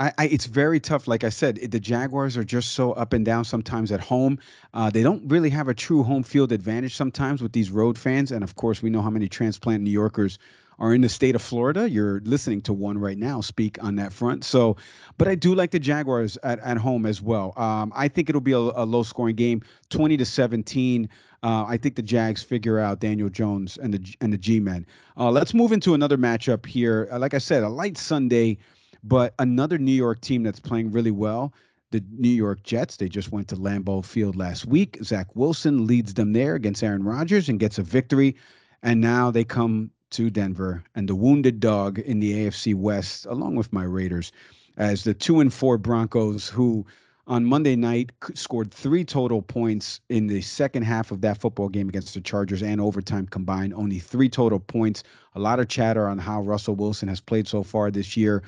I, 0.00 0.12
I, 0.16 0.26
it's 0.28 0.46
very 0.46 0.80
tough. 0.80 1.06
Like 1.06 1.24
I 1.24 1.28
said, 1.28 1.56
the 1.56 1.78
Jaguars 1.78 2.36
are 2.38 2.44
just 2.44 2.72
so 2.72 2.92
up 2.92 3.12
and 3.12 3.24
down 3.24 3.44
sometimes 3.44 3.92
at 3.92 4.00
home. 4.00 4.38
Uh, 4.72 4.88
they 4.88 5.02
don't 5.02 5.22
really 5.30 5.50
have 5.50 5.68
a 5.68 5.74
true 5.74 6.02
home 6.02 6.22
field 6.22 6.52
advantage 6.52 6.96
sometimes 6.96 7.42
with 7.42 7.52
these 7.52 7.70
road 7.70 7.98
fans. 7.98 8.32
And 8.32 8.42
of 8.42 8.56
course, 8.56 8.82
we 8.82 8.88
know 8.88 9.02
how 9.02 9.10
many 9.10 9.28
transplant 9.28 9.82
New 9.82 9.90
Yorkers 9.90 10.38
are 10.78 10.94
in 10.94 11.02
the 11.02 11.08
state 11.10 11.34
of 11.34 11.42
Florida. 11.42 11.88
You're 11.90 12.20
listening 12.24 12.62
to 12.62 12.72
one 12.72 12.96
right 12.96 13.18
now 13.18 13.42
speak 13.42 13.76
on 13.84 13.96
that 13.96 14.14
front. 14.14 14.42
So, 14.42 14.78
but 15.18 15.28
I 15.28 15.34
do 15.34 15.54
like 15.54 15.70
the 15.70 15.78
Jaguars 15.78 16.38
at, 16.42 16.58
at 16.60 16.78
home 16.78 17.04
as 17.04 17.20
well. 17.20 17.52
Um, 17.58 17.92
I 17.94 18.08
think 18.08 18.30
it'll 18.30 18.40
be 18.40 18.52
a, 18.52 18.58
a 18.58 18.86
low 18.86 19.02
scoring 19.02 19.36
game, 19.36 19.62
20 19.90 20.16
to 20.16 20.24
17. 20.24 21.10
Uh, 21.42 21.64
I 21.68 21.76
think 21.76 21.96
the 21.96 22.02
Jags 22.02 22.42
figure 22.42 22.78
out 22.78 23.00
Daniel 23.00 23.28
Jones 23.28 23.76
and 23.76 23.92
the 23.92 24.16
and 24.22 24.32
the 24.32 24.38
G 24.38 24.60
men. 24.60 24.86
Uh, 25.18 25.30
let's 25.30 25.52
move 25.52 25.72
into 25.72 25.92
another 25.92 26.16
matchup 26.16 26.64
here. 26.64 27.08
Uh, 27.12 27.18
like 27.18 27.34
I 27.34 27.38
said, 27.38 27.62
a 27.62 27.68
light 27.68 27.98
Sunday. 27.98 28.58
But 29.02 29.34
another 29.38 29.78
New 29.78 29.92
York 29.92 30.20
team 30.20 30.42
that's 30.42 30.60
playing 30.60 30.92
really 30.92 31.10
well, 31.10 31.52
the 31.90 32.02
New 32.12 32.28
York 32.28 32.62
Jets, 32.62 32.96
they 32.96 33.08
just 33.08 33.32
went 33.32 33.48
to 33.48 33.56
Lambeau 33.56 34.04
Field 34.04 34.36
last 34.36 34.66
week. 34.66 34.98
Zach 35.02 35.34
Wilson 35.34 35.86
leads 35.86 36.14
them 36.14 36.32
there 36.32 36.54
against 36.54 36.82
Aaron 36.82 37.02
Rodgers 37.02 37.48
and 37.48 37.58
gets 37.58 37.78
a 37.78 37.82
victory. 37.82 38.36
And 38.82 39.00
now 39.00 39.30
they 39.30 39.44
come 39.44 39.90
to 40.10 40.30
Denver 40.30 40.82
and 40.94 41.08
the 41.08 41.14
wounded 41.14 41.60
dog 41.60 41.98
in 41.98 42.20
the 42.20 42.46
AFC 42.46 42.74
West, 42.74 43.26
along 43.26 43.56
with 43.56 43.72
my 43.72 43.84
Raiders, 43.84 44.32
as 44.76 45.04
the 45.04 45.14
two 45.14 45.40
and 45.40 45.52
four 45.52 45.78
Broncos, 45.78 46.48
who 46.48 46.86
on 47.26 47.44
Monday 47.44 47.76
night 47.76 48.10
scored 48.34 48.72
three 48.72 49.04
total 49.04 49.40
points 49.40 50.00
in 50.08 50.26
the 50.26 50.40
second 50.40 50.82
half 50.82 51.12
of 51.12 51.20
that 51.20 51.38
football 51.38 51.68
game 51.68 51.88
against 51.88 52.14
the 52.14 52.20
Chargers 52.20 52.62
and 52.62 52.80
overtime 52.80 53.26
combined. 53.26 53.74
Only 53.74 53.98
three 53.98 54.28
total 54.28 54.58
points. 54.58 55.02
A 55.34 55.40
lot 55.40 55.60
of 55.60 55.68
chatter 55.68 56.08
on 56.08 56.18
how 56.18 56.42
Russell 56.42 56.74
Wilson 56.74 57.08
has 57.08 57.20
played 57.20 57.46
so 57.46 57.62
far 57.62 57.90
this 57.90 58.16
year. 58.16 58.42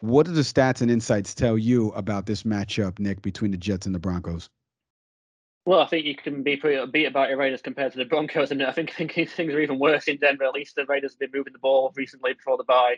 What 0.00 0.26
do 0.26 0.32
the 0.32 0.42
stats 0.42 0.80
and 0.80 0.90
insights 0.90 1.34
tell 1.34 1.58
you 1.58 1.90
about 1.90 2.26
this 2.26 2.44
matchup, 2.44 2.98
Nick, 2.98 3.20
between 3.20 3.50
the 3.50 3.56
Jets 3.56 3.86
and 3.86 3.94
the 3.94 3.98
Broncos? 3.98 4.48
Well, 5.66 5.80
I 5.80 5.86
think 5.86 6.06
you 6.06 6.14
can 6.14 6.42
be 6.42 6.56
pretty 6.56 6.76
upbeat 6.76 7.08
about 7.08 7.28
your 7.28 7.38
Raiders 7.38 7.60
compared 7.60 7.92
to 7.92 7.98
the 7.98 8.04
Broncos, 8.04 8.50
and 8.50 8.62
I 8.62 8.72
think, 8.72 8.90
think 8.96 9.12
things 9.12 9.52
are 9.52 9.60
even 9.60 9.78
worse 9.78 10.08
in 10.08 10.16
Denver. 10.16 10.44
At 10.44 10.54
least 10.54 10.76
the 10.76 10.86
Raiders 10.86 11.12
have 11.12 11.18
been 11.18 11.38
moving 11.38 11.52
the 11.52 11.58
ball 11.58 11.92
recently 11.96 12.32
before 12.32 12.56
the 12.56 12.64
bye. 12.64 12.96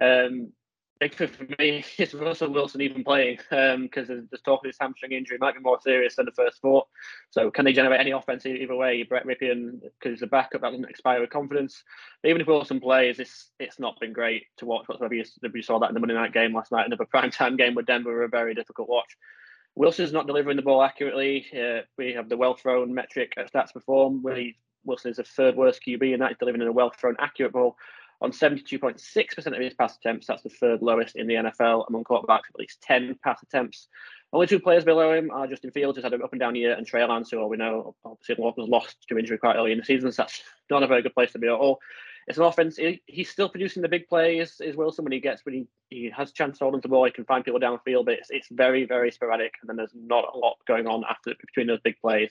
Um, 0.00 0.52
big 1.02 1.14
for 1.14 1.28
me 1.58 1.84
is 1.98 2.14
Russell 2.14 2.52
Wilson 2.52 2.80
even 2.80 3.02
playing 3.02 3.38
because 3.38 4.10
um, 4.10 4.28
there's 4.30 4.42
talk 4.44 4.60
of 4.60 4.66
his 4.66 4.76
hamstring 4.80 5.12
injury 5.12 5.36
might 5.38 5.54
be 5.54 5.60
more 5.60 5.80
serious 5.80 6.16
than 6.16 6.26
the 6.26 6.32
first 6.32 6.60
thought. 6.60 6.86
So 7.30 7.50
can 7.50 7.64
they 7.64 7.72
generate 7.72 8.00
any 8.00 8.12
offense 8.12 8.46
either 8.46 8.76
way? 8.76 9.02
Brett 9.02 9.26
Rypien, 9.26 9.80
because 9.82 10.20
the 10.20 10.28
backup 10.28 10.60
that 10.60 10.70
doesn't 10.70 10.88
expire 10.88 11.20
with 11.20 11.30
confidence. 11.30 11.82
But 12.22 12.28
even 12.28 12.40
if 12.40 12.46
Wilson 12.46 12.80
plays, 12.80 13.18
it's 13.18 13.50
it's 13.58 13.80
not 13.80 13.98
been 14.00 14.12
great 14.12 14.44
to 14.58 14.66
watch 14.66 14.88
whatsoever. 14.88 15.14
You, 15.14 15.24
you 15.54 15.62
saw 15.62 15.80
that 15.80 15.88
in 15.88 15.94
the 15.94 16.00
Monday 16.00 16.14
night 16.14 16.32
game 16.32 16.54
last 16.54 16.70
night. 16.70 16.86
Another 16.86 17.04
prime 17.10 17.30
time 17.30 17.56
game 17.56 17.74
with 17.74 17.86
Denver, 17.86 18.22
a 18.22 18.28
very 18.28 18.54
difficult 18.54 18.88
watch. 18.88 19.16
Wilson's 19.74 20.12
not 20.12 20.26
delivering 20.26 20.56
the 20.56 20.62
ball 20.62 20.82
accurately. 20.82 21.46
Uh, 21.52 21.80
we 21.98 22.12
have 22.12 22.28
the 22.28 22.36
well 22.36 22.54
thrown 22.54 22.94
metric 22.94 23.32
at 23.36 23.52
stats 23.52 23.72
perform. 23.72 24.22
Wilson 24.84 25.10
is 25.10 25.16
the 25.16 25.24
third 25.24 25.56
worst 25.56 25.80
QB, 25.86 26.12
and 26.12 26.22
that 26.22 26.32
is 26.32 26.38
delivering 26.38 26.66
a 26.66 26.72
well 26.72 26.90
thrown 26.90 27.16
accurate 27.18 27.52
ball 27.52 27.76
on 28.22 28.30
72.6% 28.30 29.46
of 29.46 29.60
his 29.60 29.74
pass 29.74 29.96
attempts. 29.96 30.28
That's 30.28 30.42
the 30.42 30.48
third 30.48 30.80
lowest 30.80 31.16
in 31.16 31.26
the 31.26 31.34
NFL 31.34 31.86
among 31.88 32.04
quarterbacks 32.04 32.46
with 32.48 32.54
at 32.54 32.60
least 32.60 32.80
10 32.82 33.18
pass 33.22 33.42
attempts. 33.42 33.88
Only 34.32 34.46
two 34.46 34.60
players 34.60 34.84
below 34.84 35.12
him 35.12 35.30
are 35.32 35.46
Justin 35.46 35.72
Fields, 35.72 35.96
who's 35.96 36.04
had 36.04 36.14
an 36.14 36.22
up 36.22 36.32
and 36.32 36.40
down 36.40 36.54
year, 36.54 36.74
and 36.74 36.86
Trey 36.86 37.04
Lance, 37.04 37.30
who 37.30 37.38
all 37.38 37.48
we 37.48 37.56
know 37.56 37.94
obviously 38.04 38.36
was 38.38 38.68
lost 38.68 38.96
to 39.08 39.18
injury 39.18 39.36
quite 39.36 39.56
early 39.56 39.72
in 39.72 39.78
the 39.78 39.84
season. 39.84 40.10
So 40.12 40.22
that's 40.22 40.42
not 40.70 40.82
a 40.82 40.86
very 40.86 41.02
good 41.02 41.14
place 41.14 41.32
to 41.32 41.38
be 41.38 41.48
at 41.48 41.52
all. 41.52 41.80
It's 42.28 42.38
an 42.38 42.44
offense. 42.44 42.78
He's 43.06 43.28
still 43.28 43.48
producing 43.48 43.82
the 43.82 43.88
big 43.88 44.06
plays 44.08 44.60
is 44.60 44.76
Wilson 44.76 45.04
when 45.04 45.12
he 45.12 45.18
gets 45.18 45.44
when 45.44 45.54
he, 45.54 45.66
he 45.90 46.10
has 46.16 46.30
a 46.30 46.32
chance 46.32 46.58
to 46.58 46.64
hold 46.64 46.74
on 46.74 46.80
to 46.80 46.88
the 46.88 46.90
ball. 46.90 47.04
He 47.04 47.10
can 47.10 47.24
find 47.24 47.44
people 47.44 47.58
downfield, 47.58 48.04
but 48.04 48.14
it's, 48.14 48.30
it's 48.30 48.46
very 48.50 48.84
very 48.84 49.10
sporadic, 49.10 49.54
and 49.60 49.68
then 49.68 49.76
there's 49.76 49.94
not 49.94 50.32
a 50.32 50.38
lot 50.38 50.56
going 50.66 50.86
on 50.86 51.02
after 51.10 51.34
between 51.40 51.66
those 51.66 51.80
big 51.80 52.00
plays. 52.00 52.30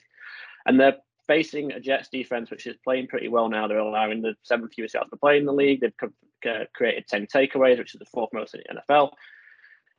And 0.64 0.80
they're 0.80 0.96
facing 1.32 1.72
a 1.72 1.80
Jets 1.80 2.08
defense 2.08 2.50
which 2.50 2.66
is 2.66 2.76
playing 2.84 3.06
pretty 3.06 3.28
well 3.28 3.48
now. 3.48 3.66
They're 3.66 3.78
allowing 3.78 4.20
the 4.20 4.34
seventh 4.42 4.74
fewest 4.74 4.94
yards 4.94 5.08
per 5.08 5.16
play 5.16 5.38
in 5.38 5.46
the 5.46 5.52
league. 5.52 5.80
They've 5.80 6.10
uh, 6.46 6.64
created 6.74 7.06
10 7.08 7.26
takeaways, 7.26 7.78
which 7.78 7.94
is 7.94 7.98
the 7.98 8.06
fourth 8.06 8.30
most 8.34 8.54
in 8.54 8.60
the 8.68 8.82
NFL. 8.82 9.12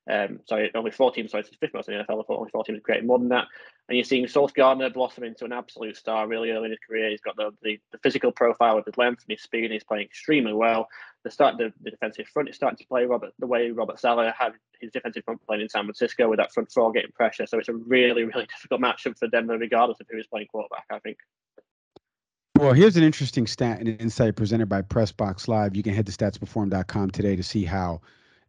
Um, 0.07 0.41
sorry, 0.47 0.69
only 0.75 0.91
four 0.91 1.11
teams. 1.11 1.31
Sorry, 1.31 1.41
it's 1.41 1.49
the 1.49 1.57
fifth 1.57 1.73
most 1.73 1.89
in 1.89 1.97
the 1.97 2.03
NFL. 2.03 2.25
Only 2.29 2.51
four 2.51 2.63
teams 2.63 2.81
created 2.83 3.07
more 3.07 3.17
than 3.17 3.29
that. 3.29 3.47
And 3.89 3.97
you're 3.97 4.05
seeing 4.05 4.27
Sauce 4.27 4.51
Gardner 4.51 4.91
blossom 4.91 5.23
into 5.23 5.45
an 5.45 5.53
absolute 5.53 5.97
star 5.97 6.27
really 6.27 6.51
early 6.51 6.65
in 6.65 6.71
his 6.71 6.79
career. 6.87 7.09
He's 7.09 7.21
got 7.21 7.35
the, 7.35 7.51
the, 7.63 7.79
the 7.91 7.97
physical 8.03 8.31
profile 8.31 8.75
with 8.75 8.85
his 8.85 8.97
length 8.97 9.23
and 9.23 9.31
his 9.35 9.41
speed, 9.41 9.63
and 9.63 9.73
he's 9.73 9.83
playing 9.83 10.05
extremely 10.05 10.53
well. 10.53 10.87
The 11.23 11.31
start 11.31 11.57
the, 11.57 11.71
the 11.81 11.91
defensive 11.91 12.27
front 12.27 12.49
is 12.49 12.55
starting 12.55 12.77
to 12.77 12.87
play 12.87 13.05
Robert 13.05 13.31
the 13.39 13.47
way 13.47 13.71
Robert 13.71 13.99
Saleh 13.99 14.33
had 14.37 14.53
his 14.79 14.91
defensive 14.91 15.23
front 15.23 15.45
playing 15.45 15.61
in 15.61 15.69
San 15.69 15.85
Francisco 15.85 16.29
with 16.29 16.39
that 16.39 16.53
front 16.53 16.71
four 16.71 16.91
getting 16.91 17.11
pressure. 17.11 17.45
So 17.45 17.59
it's 17.59 17.69
a 17.69 17.73
really, 17.73 18.23
really 18.23 18.45
difficult 18.55 18.81
matchup 18.81 19.17
for 19.17 19.27
Denver, 19.27 19.57
regardless 19.57 19.99
of 20.01 20.07
who 20.11 20.17
is 20.17 20.27
playing 20.27 20.47
quarterback, 20.47 20.85
I 20.91 20.99
think. 20.99 21.17
Well, 22.57 22.73
here's 22.73 22.97
an 22.97 23.03
interesting 23.03 23.47
stat 23.47 23.79
and 23.79 23.89
insight 23.99 24.35
presented 24.35 24.69
by 24.69 24.83
Pressbox 24.83 25.47
Live. 25.47 25.75
You 25.75 25.83
can 25.83 25.93
head 25.93 26.05
to 26.05 26.11
statsperform.com 26.11 27.09
today 27.09 27.35
to 27.35 27.43
see 27.43 27.65
how 27.65 28.01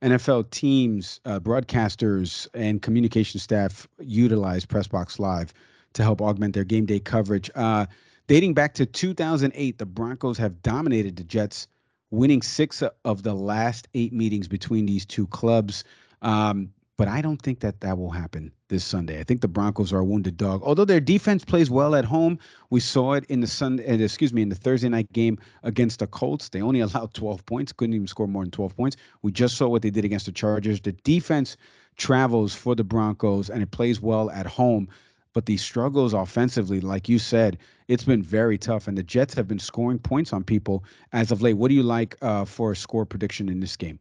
NFL 0.02 0.50
teams, 0.50 1.21
uh, 1.25 1.40
broadcasters, 1.40 2.47
and 2.52 2.83
communication 2.83 3.40
staff 3.40 3.88
utilize 3.99 4.66
Pressbox 4.66 5.19
Live 5.19 5.54
to 5.95 6.02
help 6.02 6.21
augment 6.21 6.54
their 6.54 6.64
game 6.64 6.85
day 6.85 7.00
coverage. 7.00 7.50
Uh, 7.54 7.87
dating 8.26 8.52
back 8.52 8.75
to 8.75 8.85
2008, 8.85 9.78
the 9.78 9.87
Broncos 9.87 10.37
have 10.37 10.61
dominated 10.61 11.16
the 11.16 11.25
Jets 11.25 11.66
winning 12.14 12.42
six 12.42 12.83
of 13.04 13.23
the 13.23 13.35
last 13.35 13.88
eight 13.94 14.12
meetings 14.12 14.49
between 14.49 14.87
these 14.87 15.04
two 15.04 15.26
clubs. 15.28 15.85
Um, 16.23 16.71
but 16.97 17.09
I 17.09 17.21
don't 17.21 17.42
think 17.42 17.61
that 17.61 17.80
that 17.80 17.99
will 17.99 18.11
happen 18.11 18.52
this 18.68 18.85
Sunday. 18.85 19.18
I 19.18 19.25
think 19.25 19.40
the 19.40 19.49
Broncos 19.49 19.92
are 19.92 19.99
a 19.99 20.04
wounded 20.04 20.37
dog. 20.37 20.62
Although 20.62 20.85
their 20.85 21.00
defense 21.00 21.44
plays 21.44 21.68
well 21.68 21.94
at 21.94 22.04
home, 22.04 22.38
we 22.71 22.78
saw 22.78 23.14
it 23.14 23.25
in 23.25 23.40
the 23.40 23.49
Sunday, 23.49 23.85
uh, 23.88 23.99
excuse 24.02 24.33
me, 24.33 24.42
in 24.42 24.49
the 24.49 24.54
Thursday 24.54 24.88
night 24.88 25.12
game 25.12 25.38
against 25.64 25.99
the 25.99 26.06
Colts. 26.06 26.50
They 26.50 26.62
only 26.62 26.80
allowed 26.87 27.12
12 27.14 27.44
points, 27.47 27.73
couldn't 27.73 27.94
even 27.94 28.06
score 28.06 28.28
more 28.28 28.44
than 28.44 28.52
12 28.52 28.76
points. 28.76 28.97
We 29.23 29.33
just 29.33 29.56
saw 29.56 29.66
what 29.68 29.83
they 29.83 29.90
did 29.90 30.04
against 30.04 30.26
the 30.26 30.33
Chargers. 30.33 30.80
The 30.80 30.92
defense 30.92 31.56
travels 31.97 32.54
for 32.54 32.76
the 32.76 32.85
Broncos 32.85 33.50
and 33.50 33.62
it 33.62 33.73
plays 33.73 34.00
well 34.00 34.30
at 34.30 34.47
home. 34.47 34.88
But 35.35 35.47
the 35.47 35.57
struggles 35.57 36.14
offensively, 36.14 36.81
like 36.81 37.09
you 37.09 37.19
said, 37.19 37.59
it's 37.88 38.05
been 38.05 38.23
very 38.23 38.57
tough. 38.57 38.88
And 38.88 38.97
the 38.97 39.03
Jets 39.03 39.35
have 39.35 39.49
been 39.49 39.59
scoring 39.59 39.99
points 39.99 40.33
on 40.33 40.45
people 40.45 40.85
as 41.12 41.31
of 41.33 41.43
late. 41.43 41.55
What 41.55 41.69
do 41.69 41.75
you 41.75 41.83
like 41.83 42.17
uh, 42.23 42.45
for 42.45 42.73
a 42.73 42.76
score 42.76 43.05
prediction 43.05 43.49
in 43.49 43.61
this 43.61 43.76
game? 43.76 43.99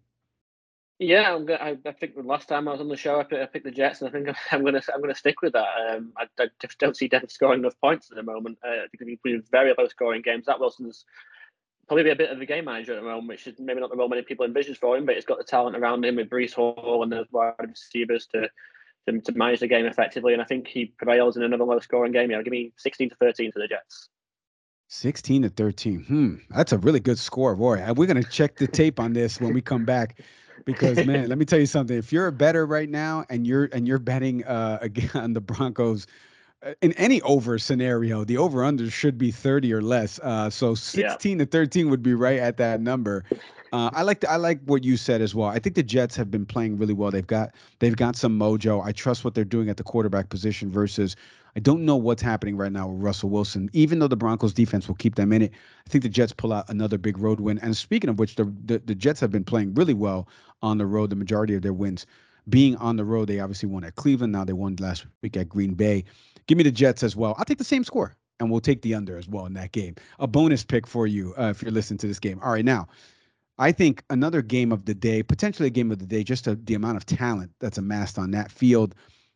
Yeah, 1.00 1.34
I'm 1.34 1.46
gonna, 1.46 1.60
I, 1.60 1.78
I 1.86 1.92
think 1.92 2.16
the 2.16 2.22
last 2.22 2.48
time 2.48 2.68
I 2.68 2.72
was 2.72 2.80
on 2.80 2.88
the 2.88 2.96
show, 2.96 3.20
I 3.20 3.24
picked, 3.24 3.42
I 3.42 3.46
picked 3.48 3.66
the 3.66 3.72
Jets, 3.72 4.02
and 4.02 4.10
I 4.10 4.12
think 4.12 4.30
I'm, 4.52 4.62
going 4.62 4.74
to 4.82 4.94
I'm 4.94 5.02
going 5.02 5.14
to 5.14 5.20
stick 5.20 5.42
with 5.42 5.54
that. 5.54 5.68
Um, 5.90 6.14
I, 6.16 6.28
I, 6.40 6.48
just 6.62 6.78
don't 6.78 6.96
see 6.96 7.08
them 7.08 7.28
scoring 7.28 7.62
enough 7.62 7.80
points 7.82 8.10
at 8.12 8.16
the 8.16 8.24
moment. 8.24 8.60
Uh, 8.64 8.88
because 8.92 9.06
we've 9.06 9.22
been 9.24 9.44
very 9.52 9.74
low 9.78 9.88
scoring 9.88 10.22
games. 10.22 10.46
That 10.46 10.60
Wilson's 10.60 11.04
probably 11.88 12.12
a 12.12 12.16
bit 12.16 12.30
of 12.30 12.40
a 12.40 12.46
game 12.46 12.66
manager 12.66 12.94
at 12.94 13.02
the 13.02 13.08
moment, 13.08 13.28
which 13.28 13.48
is 13.48 13.60
maybe 13.60 13.82
not 13.82 13.90
the 13.90 13.98
role 13.98 14.08
many 14.08 14.22
people 14.22 14.46
envision 14.46 14.76
for 14.76 14.96
him, 14.96 15.06
but 15.06 15.16
he's 15.16 15.26
got 15.26 15.40
the 15.40 15.44
talent 15.44 15.76
around 15.76 16.06
him 16.06 16.16
with 16.16 16.30
Breece 16.30 16.54
Hall 16.54 17.02
and 17.04 17.12
the 17.12 17.26
wide 17.32 17.56
receivers 17.60 18.28
to, 18.28 18.50
to, 19.08 19.20
to 19.22 19.32
manage 19.34 19.60
the 19.60 19.68
game 19.68 19.86
effectively. 19.86 20.34
And 20.34 20.42
I 20.42 20.46
think 20.46 20.68
he 20.68 20.86
prevails 20.86 21.38
in 21.38 21.44
another 21.44 21.64
low 21.64 21.80
scoring 21.80 22.12
game. 22.12 22.32
Yeah, 22.32 22.42
give 22.42 22.52
me 22.52 22.72
16 22.78 23.10
to 23.10 23.16
13 23.16 23.52
to 23.52 23.60
the 23.60 23.68
Jets. 23.68 24.10
16 24.90 25.44
to 25.44 25.50
13. 25.50 26.04
Hmm, 26.04 26.36
that's 26.50 26.72
a 26.72 26.78
really 26.78 27.00
good 27.00 27.18
score, 27.18 27.56
boy. 27.56 27.84
We're 27.94 28.06
going 28.06 28.22
to 28.22 28.30
check 28.30 28.58
the 28.58 28.68
tape 28.68 29.00
on 29.00 29.14
this 29.14 29.42
when 29.42 29.54
we 29.54 29.62
come 29.62 29.86
back 29.86 30.22
because 30.66 30.98
man, 31.06 31.30
let 31.30 31.38
me 31.38 31.46
tell 31.46 31.60
you 31.60 31.66
something. 31.66 31.98
If 31.98 32.14
you're 32.14 32.28
a 32.28 32.32
better 32.32 32.66
right 32.66 32.90
now 32.90 33.26
and 33.30 33.48
you're 33.48 33.70
and 33.72 33.88
you're 33.88 34.00
betting 34.00 34.44
uh 34.46 34.80
again 34.82 35.10
on 35.16 35.34
the 35.34 35.42
Broncos 35.42 36.08
uh, 36.64 36.74
in 36.82 36.94
any 36.94 37.22
over 37.22 37.58
scenario, 37.58 38.24
the 38.24 38.38
over 38.38 38.64
under 38.64 38.90
should 38.90 39.18
be 39.18 39.32
30 39.32 39.74
or 39.74 39.82
less. 39.82 40.20
Uh, 40.20 40.50
so 40.50 40.76
16 40.76 41.40
yeah. 41.40 41.46
to 41.46 41.50
13 41.50 41.90
would 41.90 42.04
be 42.04 42.14
right 42.14 42.40
at 42.40 42.58
that 42.58 42.82
number. 42.82 43.24
Uh, 43.74 43.90
I 43.92 44.04
like 44.04 44.20
the, 44.20 44.30
I 44.30 44.36
like 44.36 44.60
what 44.66 44.84
you 44.84 44.96
said 44.96 45.20
as 45.20 45.34
well. 45.34 45.50
I 45.50 45.58
think 45.58 45.76
the 45.76 45.82
Jets 45.82 46.16
have 46.16 46.30
been 46.30 46.46
playing 46.46 46.78
really 46.78 46.94
well. 46.94 47.10
They've 47.10 47.26
got 47.26 47.56
they've 47.80 47.96
got 47.96 48.16
some 48.16 48.38
mojo. 48.38 48.86
I 48.86 48.92
trust 48.92 49.26
what 49.26 49.34
they're 49.34 49.44
doing 49.44 49.68
at 49.68 49.78
the 49.78 49.84
quarterback 49.84 50.30
position 50.30 50.70
versus 50.70 51.16
I 51.56 51.60
don't 51.60 51.84
know 51.84 51.96
what's 51.96 52.22
happening 52.22 52.56
right 52.56 52.72
now 52.72 52.88
with 52.88 53.02
Russell 53.02 53.32
Wilson. 53.32 53.72
Even 53.74 53.98
though 53.98 54.08
the 54.08 54.16
Broncos 54.16 54.54
defense 54.54 54.88
will 54.88 54.94
keep 54.94 55.16
them 55.16 55.34
in 55.34 55.42
it, 55.42 55.52
I 55.88 55.90
think 55.90 56.04
the 56.04 56.10
Jets 56.10 56.32
pull 56.32 56.54
out 56.54 56.70
another 56.70 57.00
big 57.00 57.18
road 57.18 57.40
win. 57.40 57.58
And 57.60 57.76
speaking 57.76 58.12
of 58.12 58.20
which, 58.20 58.36
the, 58.36 58.46
the, 58.64 58.78
the 58.78 58.94
Jets 58.94 59.20
have 59.22 59.32
been 59.32 59.44
playing 59.44 59.74
really 59.74 59.96
well 59.96 60.28
on 60.62 60.78
the 60.78 60.86
road. 60.86 61.10
The 61.10 61.16
majority 61.16 61.56
of 61.56 61.64
their 61.64 61.74
wins 61.74 62.06
being 62.50 62.76
on 62.76 62.96
the 62.96 63.06
road. 63.06 63.28
They 63.28 63.40
obviously 63.40 63.70
won 63.70 63.84
at 63.84 63.96
Cleveland. 63.96 64.34
Now 64.34 64.46
they 64.46 64.54
won 64.54 64.76
last 64.80 65.08
week 65.24 65.36
at 65.36 65.50
Green 65.50 65.74
Bay. 65.74 66.04
Give 66.46 66.60
me 66.60 66.64
the 66.64 66.72
Jets 66.72 67.02
as 67.02 67.16
well. 67.16 67.34
I'll 67.40 67.46
take 67.46 67.58
the 67.58 67.64
same 67.64 67.84
score, 67.84 68.16
and 68.40 68.52
we'll 68.52 68.62
take 68.62 68.84
the 68.84 68.94
under 68.94 69.18
as 69.18 69.28
well 69.28 69.48
in 69.48 69.54
that 69.54 69.72
game. 69.72 69.96
A 70.20 70.28
bonus 70.28 70.64
pick 70.64 70.86
for 70.86 71.08
you 71.08 71.34
uh, 71.40 71.50
if 71.50 71.64
you're 71.64 71.72
listening 71.72 71.98
to 72.00 72.08
this 72.08 72.20
game. 72.20 72.40
All 72.44 72.52
right, 72.52 72.64
now. 72.64 72.88
I 73.60 73.72
think 73.72 74.04
another 74.10 74.42
game 74.42 74.72
of 74.72 74.86
the 74.86 74.96
day, 74.96 75.22
potentially 75.22 75.68
a 75.68 75.72
game 75.72 75.92
of 75.92 76.00
the 76.00 76.06
day, 76.06 76.24
just 76.24 76.48
the 76.66 76.74
amount 76.74 76.98
of 76.98 77.06
talent 77.06 77.52
that's 77.60 77.78
amassed 77.78 78.18
on 78.18 78.32
that 78.32 78.52
field 78.52 78.96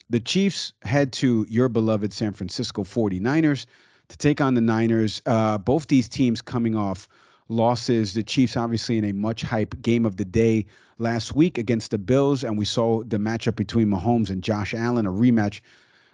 the 0.09 0.19
Chiefs 0.19 0.73
head 0.83 1.11
to 1.13 1.45
your 1.49 1.69
beloved 1.69 2.13
San 2.13 2.33
Francisco 2.33 2.83
49ers 2.83 3.65
to 4.07 4.17
take 4.17 4.39
on 4.39 4.53
the 4.53 4.61
Niners. 4.61 5.21
Uh, 5.25 5.57
both 5.57 5.87
these 5.87 6.07
teams 6.07 6.41
coming 6.41 6.75
off 6.75 7.07
losses. 7.49 8.13
The 8.13 8.23
Chiefs, 8.23 8.55
obviously, 8.55 8.97
in 8.97 9.05
a 9.05 9.13
much 9.13 9.41
hype 9.41 9.81
game 9.81 10.05
of 10.05 10.17
the 10.17 10.25
day 10.25 10.65
last 10.97 11.35
week 11.35 11.57
against 11.57 11.91
the 11.91 11.97
Bills, 11.97 12.43
and 12.43 12.57
we 12.57 12.65
saw 12.65 13.03
the 13.03 13.17
matchup 13.17 13.55
between 13.55 13.87
Mahomes 13.87 14.29
and 14.29 14.43
Josh 14.43 14.73
Allen, 14.73 15.05
a 15.05 15.11
rematch 15.11 15.61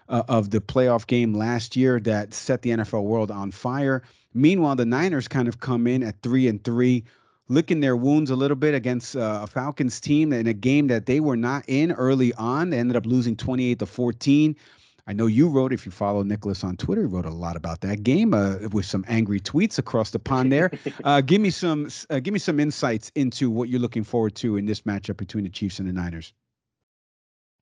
uh, 0.10 0.24
of 0.28 0.50
the 0.50 0.60
playoff 0.60 1.08
game 1.08 1.34
last 1.34 1.76
year 1.76 2.00
that 2.02 2.34
set 2.34 2.64
the 2.64 2.72
NFL 2.72 3.04
world 3.04 3.32
on 3.32 3.52
fire. 3.52 4.04
Meanwhile, 4.34 4.76
the 4.76 4.86
Niners 4.86 5.28
kind 5.28 5.48
of 5.48 5.60
come 5.60 5.86
in 5.86 6.04
at 6.04 6.22
three 6.24 6.48
and 6.48 6.64
three, 6.64 7.04
licking 7.50 7.80
their 7.80 7.96
wounds 7.96 8.32
a 8.32 8.36
little 8.36 8.56
bit 8.56 8.74
against 8.74 9.16
uh, 9.16 9.42
a 9.44 9.48
Falcons 9.48 10.00
team 10.00 10.34
in 10.34 10.48
a 10.48 10.54
game 10.54 10.88
that 10.88 11.06
they 11.06 11.20
were 11.20 11.38
not 11.38 11.64
in 11.68 11.92
early 11.92 12.34
on. 12.34 12.70
They 12.70 12.80
ended 12.80 12.96
up 12.96 13.06
losing 13.06 13.36
28 13.36 13.80
to 13.80 13.86
14. 13.86 14.56
I 15.06 15.12
know 15.12 15.26
you 15.26 15.50
wrote, 15.50 15.74
if 15.74 15.86
you 15.86 15.92
follow 15.92 16.24
Nicholas 16.24 16.64
on 16.64 16.78
Twitter, 16.78 17.08
wrote 17.08 17.26
a 17.26 17.30
lot 17.30 17.58
about 17.58 17.82
that 17.82 18.04
game 18.04 18.34
uh, 18.34 18.56
with 18.72 18.86
some 18.86 19.04
angry 19.10 19.42
tweets 19.42 19.78
across 19.78 20.12
the 20.12 20.20
pond 20.20 20.52
there. 20.52 20.72
Uh, 21.04 21.20
give 21.20 21.42
me 21.42 21.50
some, 21.50 21.90
uh, 22.10 22.20
give 22.20 22.34
me 22.34 22.40
some 22.40 22.60
insights 22.60 23.12
into 23.16 23.50
what 23.50 23.68
you're 23.68 23.80
looking 23.80 24.04
forward 24.04 24.36
to 24.36 24.56
in 24.56 24.66
this 24.66 24.82
matchup 24.82 25.18
between 25.18 25.44
the 25.44 25.50
Chiefs 25.50 25.80
and 25.80 25.88
the 25.88 25.92
Niners. 25.92 26.34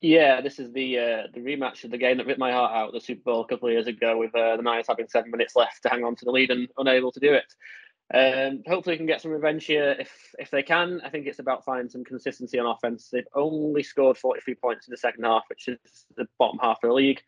Yeah, 0.01 0.41
this 0.41 0.57
is 0.59 0.71
the 0.73 0.97
uh, 0.97 1.27
the 1.33 1.39
rematch 1.39 1.83
of 1.83 1.91
the 1.91 1.97
game 1.97 2.17
that 2.17 2.25
ripped 2.25 2.39
my 2.39 2.51
heart 2.51 2.71
out 2.71 2.91
the 2.91 2.99
Super 2.99 3.21
Bowl 3.21 3.41
a 3.41 3.47
couple 3.47 3.67
of 3.67 3.73
years 3.73 3.85
ago, 3.85 4.17
with 4.17 4.33
uh, 4.35 4.57
the 4.57 4.63
Niners 4.63 4.87
having 4.89 5.07
seven 5.07 5.29
minutes 5.29 5.55
left 5.55 5.83
to 5.83 5.89
hang 5.89 6.03
on 6.03 6.15
to 6.15 6.25
the 6.25 6.31
lead 6.31 6.49
and 6.49 6.67
unable 6.77 7.11
to 7.11 7.19
do 7.19 7.33
it. 7.33 7.45
Um, 8.13 8.63
hopefully, 8.67 8.95
we 8.95 8.97
can 8.97 9.05
get 9.05 9.21
some 9.21 9.31
revenge 9.31 9.65
here 9.65 9.95
if 9.97 10.11
if 10.37 10.51
they 10.51 10.63
can. 10.63 11.01
I 11.03 11.09
think 11.09 11.27
it's 11.27 11.39
about 11.39 11.63
finding 11.63 11.89
some 11.89 12.03
consistency 12.03 12.59
on 12.59 12.65
offense. 12.65 13.09
They've 13.09 13.23
only 13.33 13.83
scored 13.83 14.17
43 14.17 14.55
points 14.55 14.87
in 14.87 14.91
the 14.91 14.97
second 14.97 15.23
half, 15.23 15.43
which 15.47 15.67
is 15.69 15.77
the 16.17 16.27
bottom 16.37 16.59
half 16.61 16.83
of 16.83 16.89
the 16.89 16.93
league. 16.93 17.21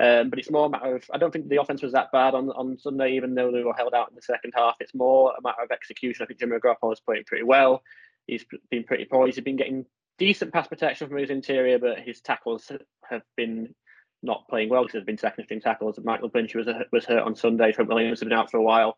Um, 0.00 0.30
but 0.30 0.38
it's 0.38 0.50
more 0.50 0.66
a 0.66 0.70
matter 0.70 0.96
of 0.96 1.04
I 1.12 1.18
don't 1.18 1.32
think 1.32 1.48
the 1.48 1.60
offense 1.60 1.82
was 1.82 1.92
that 1.92 2.12
bad 2.12 2.34
on, 2.34 2.50
on 2.50 2.78
Sunday, 2.78 3.16
even 3.16 3.34
though 3.34 3.50
they 3.50 3.64
were 3.64 3.74
held 3.74 3.92
out 3.92 4.08
in 4.10 4.14
the 4.14 4.22
second 4.22 4.52
half. 4.54 4.76
It's 4.78 4.94
more 4.94 5.34
a 5.36 5.42
matter 5.42 5.62
of 5.62 5.72
execution. 5.72 6.22
I 6.22 6.26
think 6.26 6.38
Jimmy 6.38 6.58
Garoppolo 6.58 6.92
is 6.92 7.00
playing 7.00 7.24
pretty 7.26 7.44
well. 7.44 7.82
He's 8.26 8.44
been 8.70 8.84
pretty 8.84 9.06
poised. 9.06 9.34
He's 9.34 9.44
been 9.44 9.56
getting 9.56 9.84
decent 10.16 10.52
pass 10.52 10.68
protection 10.68 11.08
from 11.08 11.18
his 11.18 11.30
interior, 11.30 11.80
but 11.80 11.98
his 11.98 12.20
tackles 12.20 12.70
have 13.08 13.22
been 13.36 13.74
not 14.22 14.46
playing 14.48 14.68
well 14.68 14.82
because 14.82 14.92
there's 14.92 15.04
been 15.04 15.18
second 15.18 15.44
string 15.44 15.60
tackles. 15.60 15.98
Mike 16.04 16.20
McGlinchey 16.20 16.54
was 16.54 16.68
was 16.92 17.04
hurt 17.04 17.24
on 17.24 17.34
Sunday. 17.34 17.72
Trent 17.72 17.90
Williams 17.90 18.20
has 18.20 18.28
been 18.28 18.38
out 18.38 18.50
for 18.50 18.58
a 18.58 18.62
while 18.62 18.96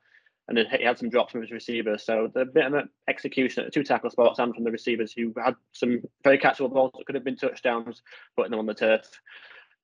and 0.53 0.59
then 0.59 0.79
he 0.79 0.85
had 0.85 0.99
some 0.99 1.09
drops 1.09 1.33
from 1.33 1.41
his 1.41 1.51
receivers. 1.51 2.05
So 2.05 2.31
the 2.35 2.45
bit 2.45 2.67
of 2.67 2.87
execution 3.09 3.62
at 3.62 3.67
the 3.69 3.71
two 3.71 3.83
tackle 3.83 4.11
spots 4.11 4.38
and 4.38 4.55
from 4.55 4.65
the 4.65 4.71
receivers 4.71 5.11
who 5.11 5.33
had 5.43 5.55
some 5.73 6.03
very 6.23 6.37
catchable 6.37 6.71
balls 6.71 6.93
that 6.99 7.07
could 7.07 7.15
have 7.15 7.25
been 7.25 7.37
touchdowns, 7.37 8.03
putting 8.37 8.51
them 8.51 8.61
on 8.61 8.67
the 8.67 8.75
turf. 8.75 9.01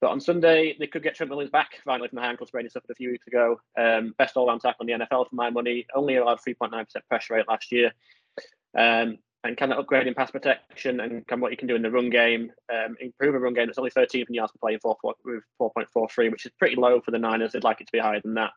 But 0.03 0.11
on 0.11 0.21
Sunday, 0.21 0.77
they 0.79 0.87
could 0.87 1.03
get 1.03 1.15
Trent 1.15 1.31
Williams 1.31 1.51
back 1.51 1.81
finally 1.87 2.09
from 2.09 2.17
the 2.17 2.23
ankle 2.23 2.47
sprain 2.47 2.67
he 2.67 2.69
suffered 2.69 2.91
a 2.91 2.95
few 2.95 3.11
weeks 3.11 3.27
ago. 3.27 3.59
Um, 3.79 4.15
best 4.19 4.37
all-round 4.37 4.61
tackle 4.61 4.87
in 4.87 5.01
the 5.01 5.07
NFL 5.07 5.31
for 5.31 5.35
my 5.37 5.49
money. 5.49 5.87
Only 5.95 6.17
allowed 6.17 6.41
3.9% 6.47 6.87
pressure 7.09 7.35
rate 7.35 7.49
last 7.49 7.73
year. 7.73 7.91
Um, 8.77 9.17
and 9.45 9.57
kind 9.57 9.73
of 9.73 9.79
upgrade 9.79 10.07
in 10.07 10.13
pass 10.13 10.31
protection 10.31 11.01
and 11.01 11.27
can 11.27 11.41
what 11.41 11.51
you 11.51 11.57
can 11.57 11.69
do 11.69 11.77
in 11.77 11.83
the 11.83 11.91
run 11.91 12.11
game, 12.11 12.53
um, 12.71 12.95
improve 13.01 13.35
a 13.35 13.39
run 13.39 13.55
game 13.55 13.69
that's 13.69 13.79
only 13.79 13.91
13 13.91 14.27
yards 14.29 14.53
per 14.53 14.59
play 14.59 14.75
in 14.75 14.81
4, 14.81 14.99
4, 15.01 15.15
with 15.25 15.45
4.43, 15.59 16.31
which 16.31 16.45
is 16.45 16.53
pretty 16.59 16.77
low 16.77 17.01
for 17.01 17.13
the 17.13 17.19
Niners. 17.19 17.53
They'd 17.53 17.65
like 17.65 17.81
it 17.81 17.87
to 17.87 17.93
be 17.93 18.01
higher 18.01 18.21
than 18.21 18.35
that. 18.35 18.51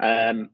Um, 0.00 0.50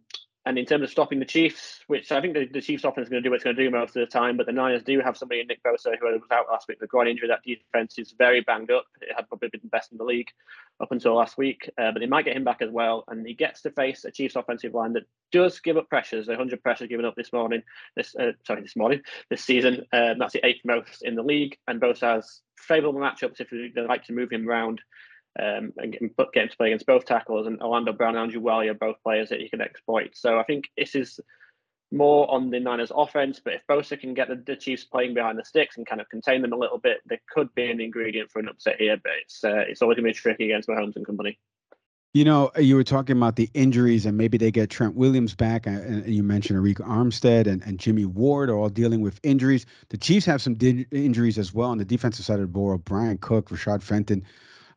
and 0.46 0.59
in 0.59 0.64
terms 0.64 0.85
of 0.85 0.90
stopping 0.90 1.18
the 1.18 1.26
Chiefs, 1.26 1.81
which 1.87 2.11
I 2.11 2.20
think 2.20 2.33
the, 2.33 2.46
the 2.46 2.62
Chiefs 2.62 2.85
offense 2.85 3.07
is 3.07 3.11
going 3.11 3.22
to 3.22 3.26
do 3.26 3.31
what 3.31 3.37
it's 3.37 3.44
going 3.44 3.57
to 3.57 3.62
do 3.62 3.70
most 3.70 3.94
of 3.94 4.00
the 4.00 4.07
time, 4.07 4.38
but 4.38 4.46
the 4.46 4.53
Niners 4.53 4.83
do 4.83 4.98
have 5.00 5.16
somebody 5.16 5.40
in 5.40 5.46
Nick 5.46 5.62
Bosa 5.62 5.98
who 6.00 6.07
was 6.07 6.22
out 6.33 6.46
last 6.50 6.66
week 6.66 6.81
with 6.81 6.88
a 6.88 6.90
groin 6.90 7.09
injury. 7.09 7.29
That 7.29 7.42
defense 7.44 7.98
is 7.98 8.14
very 8.16 8.40
banged 8.40 8.70
up. 8.70 8.87
It 9.03 9.14
had 9.14 9.29
probably 9.29 9.48
been 9.48 9.61
the 9.62 9.68
best 9.68 9.92
in 9.92 9.98
the 9.98 10.05
league 10.05 10.29
up 10.81 10.92
until 10.92 11.14
last 11.14 11.37
week, 11.37 11.70
uh, 11.76 11.92
but 11.92 12.00
they 12.00 12.07
might 12.07 12.24
get 12.24 12.37
him 12.37 12.44
back 12.44 12.62
as 12.62 12.70
well. 12.70 13.05
And 13.09 13.26
he 13.26 13.35
gets 13.35 13.61
to 13.62 13.70
face 13.70 14.07
a 14.07 14.11
Chiefs 14.11 14.35
offensive 14.35 14.72
line 14.72 14.94
that 14.94 15.05
does 15.31 15.61
give 15.61 15.76
up 15.76 15.90
pressures. 15.90 16.26
100 16.26 16.62
pressures 16.62 16.88
given 16.88 17.05
up 17.05 17.16
this 17.16 17.35
morning. 17.35 17.62
This 17.94 18.16
uh, 18.16 18.33
sorry, 18.46 18.62
this 18.62 18.76
morning, 18.76 19.03
this 19.29 19.44
season. 19.44 19.85
Um, 19.92 20.18
that's 20.18 20.33
the 20.33 20.46
eighth 20.46 20.62
most 20.64 21.03
in 21.03 21.16
the 21.16 21.22
league. 21.22 21.59
And 21.68 21.83
Bosa 21.83 22.14
has 22.14 22.40
favourable 22.57 23.00
matchups 23.00 23.40
if 23.40 23.50
they 23.50 23.83
like 23.83 24.05
to 24.05 24.14
move 24.14 24.33
him 24.33 24.48
around 24.48 24.81
um, 25.40 25.72
and 25.76 25.92
get 25.92 26.03
him, 26.03 26.11
to 26.16 26.57
play 26.57 26.68
against 26.68 26.87
both 26.87 27.05
tackles. 27.05 27.46
And 27.46 27.61
Orlando 27.62 27.92
Brown 27.92 28.16
and 28.16 28.24
Andrew 28.24 28.40
Wylie 28.40 28.68
are 28.68 28.74
both 28.74 29.03
players 29.03 29.31
that 29.31 29.40
you 29.40 29.48
can 29.48 29.61
exploit. 29.61 30.11
So 30.14 30.38
I 30.38 30.42
think 30.42 30.70
this 30.76 30.94
is 30.94 31.20
more 31.92 32.31
on 32.31 32.50
the 32.50 32.61
Niners 32.61 32.92
offense, 32.94 33.40
but 33.42 33.55
if 33.55 33.66
Bosa 33.68 33.98
can 33.98 34.14
get 34.14 34.29
the, 34.29 34.37
the, 34.37 34.57
Chiefs 34.57 34.85
playing 34.85 35.14
behind 35.14 35.38
the 35.38 35.44
sticks 35.44 35.76
and 35.76 35.87
kind 35.87 36.00
of 36.00 36.09
contain 36.09 36.42
them 36.42 36.53
a 36.53 36.57
little 36.57 36.79
bit, 36.79 36.98
there 37.07 37.20
could 37.29 37.53
be 37.55 37.68
an 37.70 37.81
ingredient 37.81 38.31
for 38.31 38.38
an 38.38 38.48
upset 38.48 38.76
here, 38.79 38.96
but 39.03 39.12
it's 39.22 39.42
uh, 39.42 39.64
it's 39.68 39.83
always 39.83 39.96
going 39.96 40.05
to 40.05 40.11
be 40.11 40.14
tricky 40.14 40.44
against 40.44 40.68
Mahomes 40.68 40.94
and 40.96 41.05
company. 41.05 41.38
You 42.12 42.24
know, 42.24 42.50
you 42.59 42.74
were 42.74 42.83
talking 42.83 43.16
about 43.16 43.37
the 43.37 43.48
injuries, 43.55 44.05
and 44.05 44.16
maybe 44.18 44.37
they 44.37 44.50
get 44.50 44.68
Trent 44.68 44.96
Williams 44.96 45.37
back. 45.37 45.64
And 45.66 46.05
you 46.12 46.24
mentioned 46.24 46.59
Arik 46.59 46.79
Armstead 46.79 47.46
and, 47.46 47.62
and 47.62 47.79
Jimmy 47.79 48.05
Ward 48.05 48.50
are 48.50 48.57
all 48.57 48.68
dealing 48.68 49.00
with 49.00 49.20
injuries. 49.22 49.64
The 49.90 49.96
Chiefs 49.96 50.26
have 50.26 50.42
some 50.42 50.55
di- 50.55 50.87
injuries 50.90 51.38
as 51.38 51.55
well 51.55 51.70
on 51.70 51.79
the 51.79 51.85
defensive 51.85 52.24
side 52.24 52.40
of 52.40 52.40
the 52.40 52.46
ball. 52.48 52.76
Bryan 52.79 53.18
Cook, 53.18 53.50
Rashad 53.50 53.81
Fenton, 53.81 54.24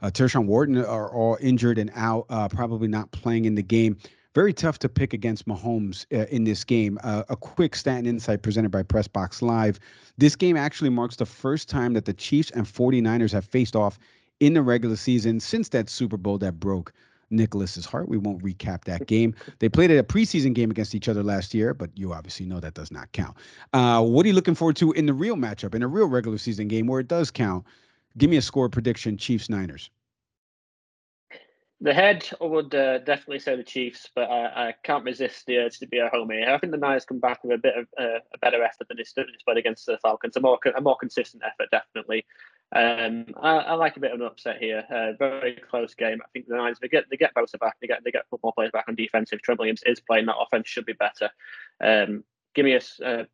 uh, 0.03 0.11
Tershawn 0.11 0.45
Wharton 0.45 0.77
are 0.77 1.09
all 1.09 1.37
injured 1.39 1.77
and 1.77 1.89
out, 1.95 2.25
uh, 2.29 2.49
probably 2.49 2.89
not 2.89 3.09
playing 3.11 3.45
in 3.45 3.55
the 3.55 3.63
game. 3.63 3.97
Very 4.35 4.51
tough 4.51 4.79
to 4.79 4.89
pick 4.89 5.13
against 5.13 5.47
Mahomes 5.47 6.05
uh, 6.11 6.25
in 6.29 6.43
this 6.43 6.63
game. 6.63 6.99
Uh, 7.03 7.23
a 7.29 7.37
quick 7.37 7.75
stat 7.75 7.99
and 7.99 8.07
insight 8.07 8.41
presented 8.41 8.69
by 8.69 8.83
Pressbox 8.83 9.41
Live. 9.41 9.79
This 10.17 10.35
game 10.35 10.57
actually 10.57 10.89
marks 10.89 11.15
the 11.15 11.25
first 11.25 11.69
time 11.69 11.93
that 11.93 12.05
the 12.05 12.13
Chiefs 12.13 12.51
and 12.51 12.65
49ers 12.65 13.31
have 13.31 13.45
faced 13.45 13.75
off 13.75 13.97
in 14.41 14.53
the 14.53 14.61
regular 14.61 14.97
season 14.97 15.39
since 15.39 15.69
that 15.69 15.89
Super 15.89 16.17
Bowl 16.17 16.37
that 16.39 16.59
broke 16.59 16.91
Nicholas's 17.29 17.85
heart. 17.85 18.09
We 18.09 18.17
won't 18.17 18.43
recap 18.43 18.83
that 18.83 19.07
game. 19.07 19.33
They 19.59 19.69
played 19.69 19.89
a 19.89 20.03
preseason 20.03 20.53
game 20.53 20.69
against 20.69 20.95
each 20.95 21.07
other 21.07 21.23
last 21.23 21.53
year, 21.53 21.73
but 21.73 21.91
you 21.95 22.11
obviously 22.11 22.45
know 22.45 22.59
that 22.59 22.73
does 22.73 22.91
not 22.91 23.09
count. 23.13 23.37
Uh, 23.71 24.03
what 24.03 24.25
are 24.25 24.29
you 24.29 24.35
looking 24.35 24.55
forward 24.55 24.75
to 24.77 24.91
in 24.93 25.05
the 25.05 25.13
real 25.13 25.37
matchup, 25.37 25.75
in 25.75 25.81
a 25.81 25.87
real 25.87 26.07
regular 26.07 26.37
season 26.37 26.67
game 26.67 26.87
where 26.87 26.99
it 26.99 27.07
does 27.07 27.31
count? 27.31 27.65
Give 28.17 28.29
me 28.29 28.37
a 28.37 28.41
score 28.41 28.69
prediction 28.69 29.17
Chiefs 29.17 29.49
Niners. 29.49 29.89
The 31.81 31.93
head 31.93 32.29
would 32.39 32.73
uh, 32.73 32.99
definitely 32.99 33.39
say 33.39 33.57
the 33.57 33.63
Chiefs, 33.63 34.09
but 34.15 34.31
I, 34.31 34.69
I, 34.69 34.75
can't 34.83 35.03
resist 35.03 35.45
the 35.45 35.57
urge 35.57 35.79
to 35.79 35.87
be 35.87 35.97
a 35.97 36.09
homie. 36.09 36.47
I 36.47 36.57
think 36.57 36.71
the 36.71 36.77
Niners 36.77 37.03
come 37.03 37.19
back 37.19 37.43
with 37.43 37.51
a 37.51 37.57
bit 37.57 37.75
of 37.75 37.87
uh, 37.99 38.19
a 38.33 38.37
better 38.39 38.63
effort 38.63 38.87
than 38.87 38.95
they 38.95 39.03
displayed 39.03 39.57
against 39.57 39.85
the 39.85 39.97
Falcons. 39.97 40.37
A 40.37 40.39
more 40.39 40.57
a 40.77 40.79
more 40.79 40.95
consistent 40.95 41.43
effort, 41.43 41.69
definitely. 41.71 42.25
Um, 42.73 43.25
I, 43.35 43.57
I, 43.57 43.73
like 43.73 43.97
a 43.97 43.99
bit 43.99 44.13
of 44.13 44.21
an 44.21 44.25
upset 44.25 44.59
here. 44.59 44.85
Uh, 44.89 45.11
very 45.19 45.57
close 45.69 45.93
game. 45.93 46.19
I 46.23 46.29
think 46.31 46.47
the 46.47 46.55
Niners 46.55 46.79
they 46.79 46.87
get 46.87 47.09
they 47.09 47.17
get 47.17 47.35
Bosa 47.35 47.59
back. 47.59 47.75
They 47.81 47.87
get 47.87 48.01
they 48.05 48.11
get 48.11 48.29
football 48.29 48.53
players 48.53 48.71
back 48.71 48.85
on 48.87 48.95
defense. 48.95 49.33
If 49.33 49.41
Trent 49.41 49.59
Williams 49.59 49.83
is 49.85 49.99
playing, 49.99 50.27
that 50.27 50.37
offense 50.39 50.69
should 50.69 50.85
be 50.85 50.93
better. 50.93 51.29
Um, 51.81 52.23
give 52.55 52.63
me 52.63 52.75
a 52.79 53.05
uh, 53.05 53.25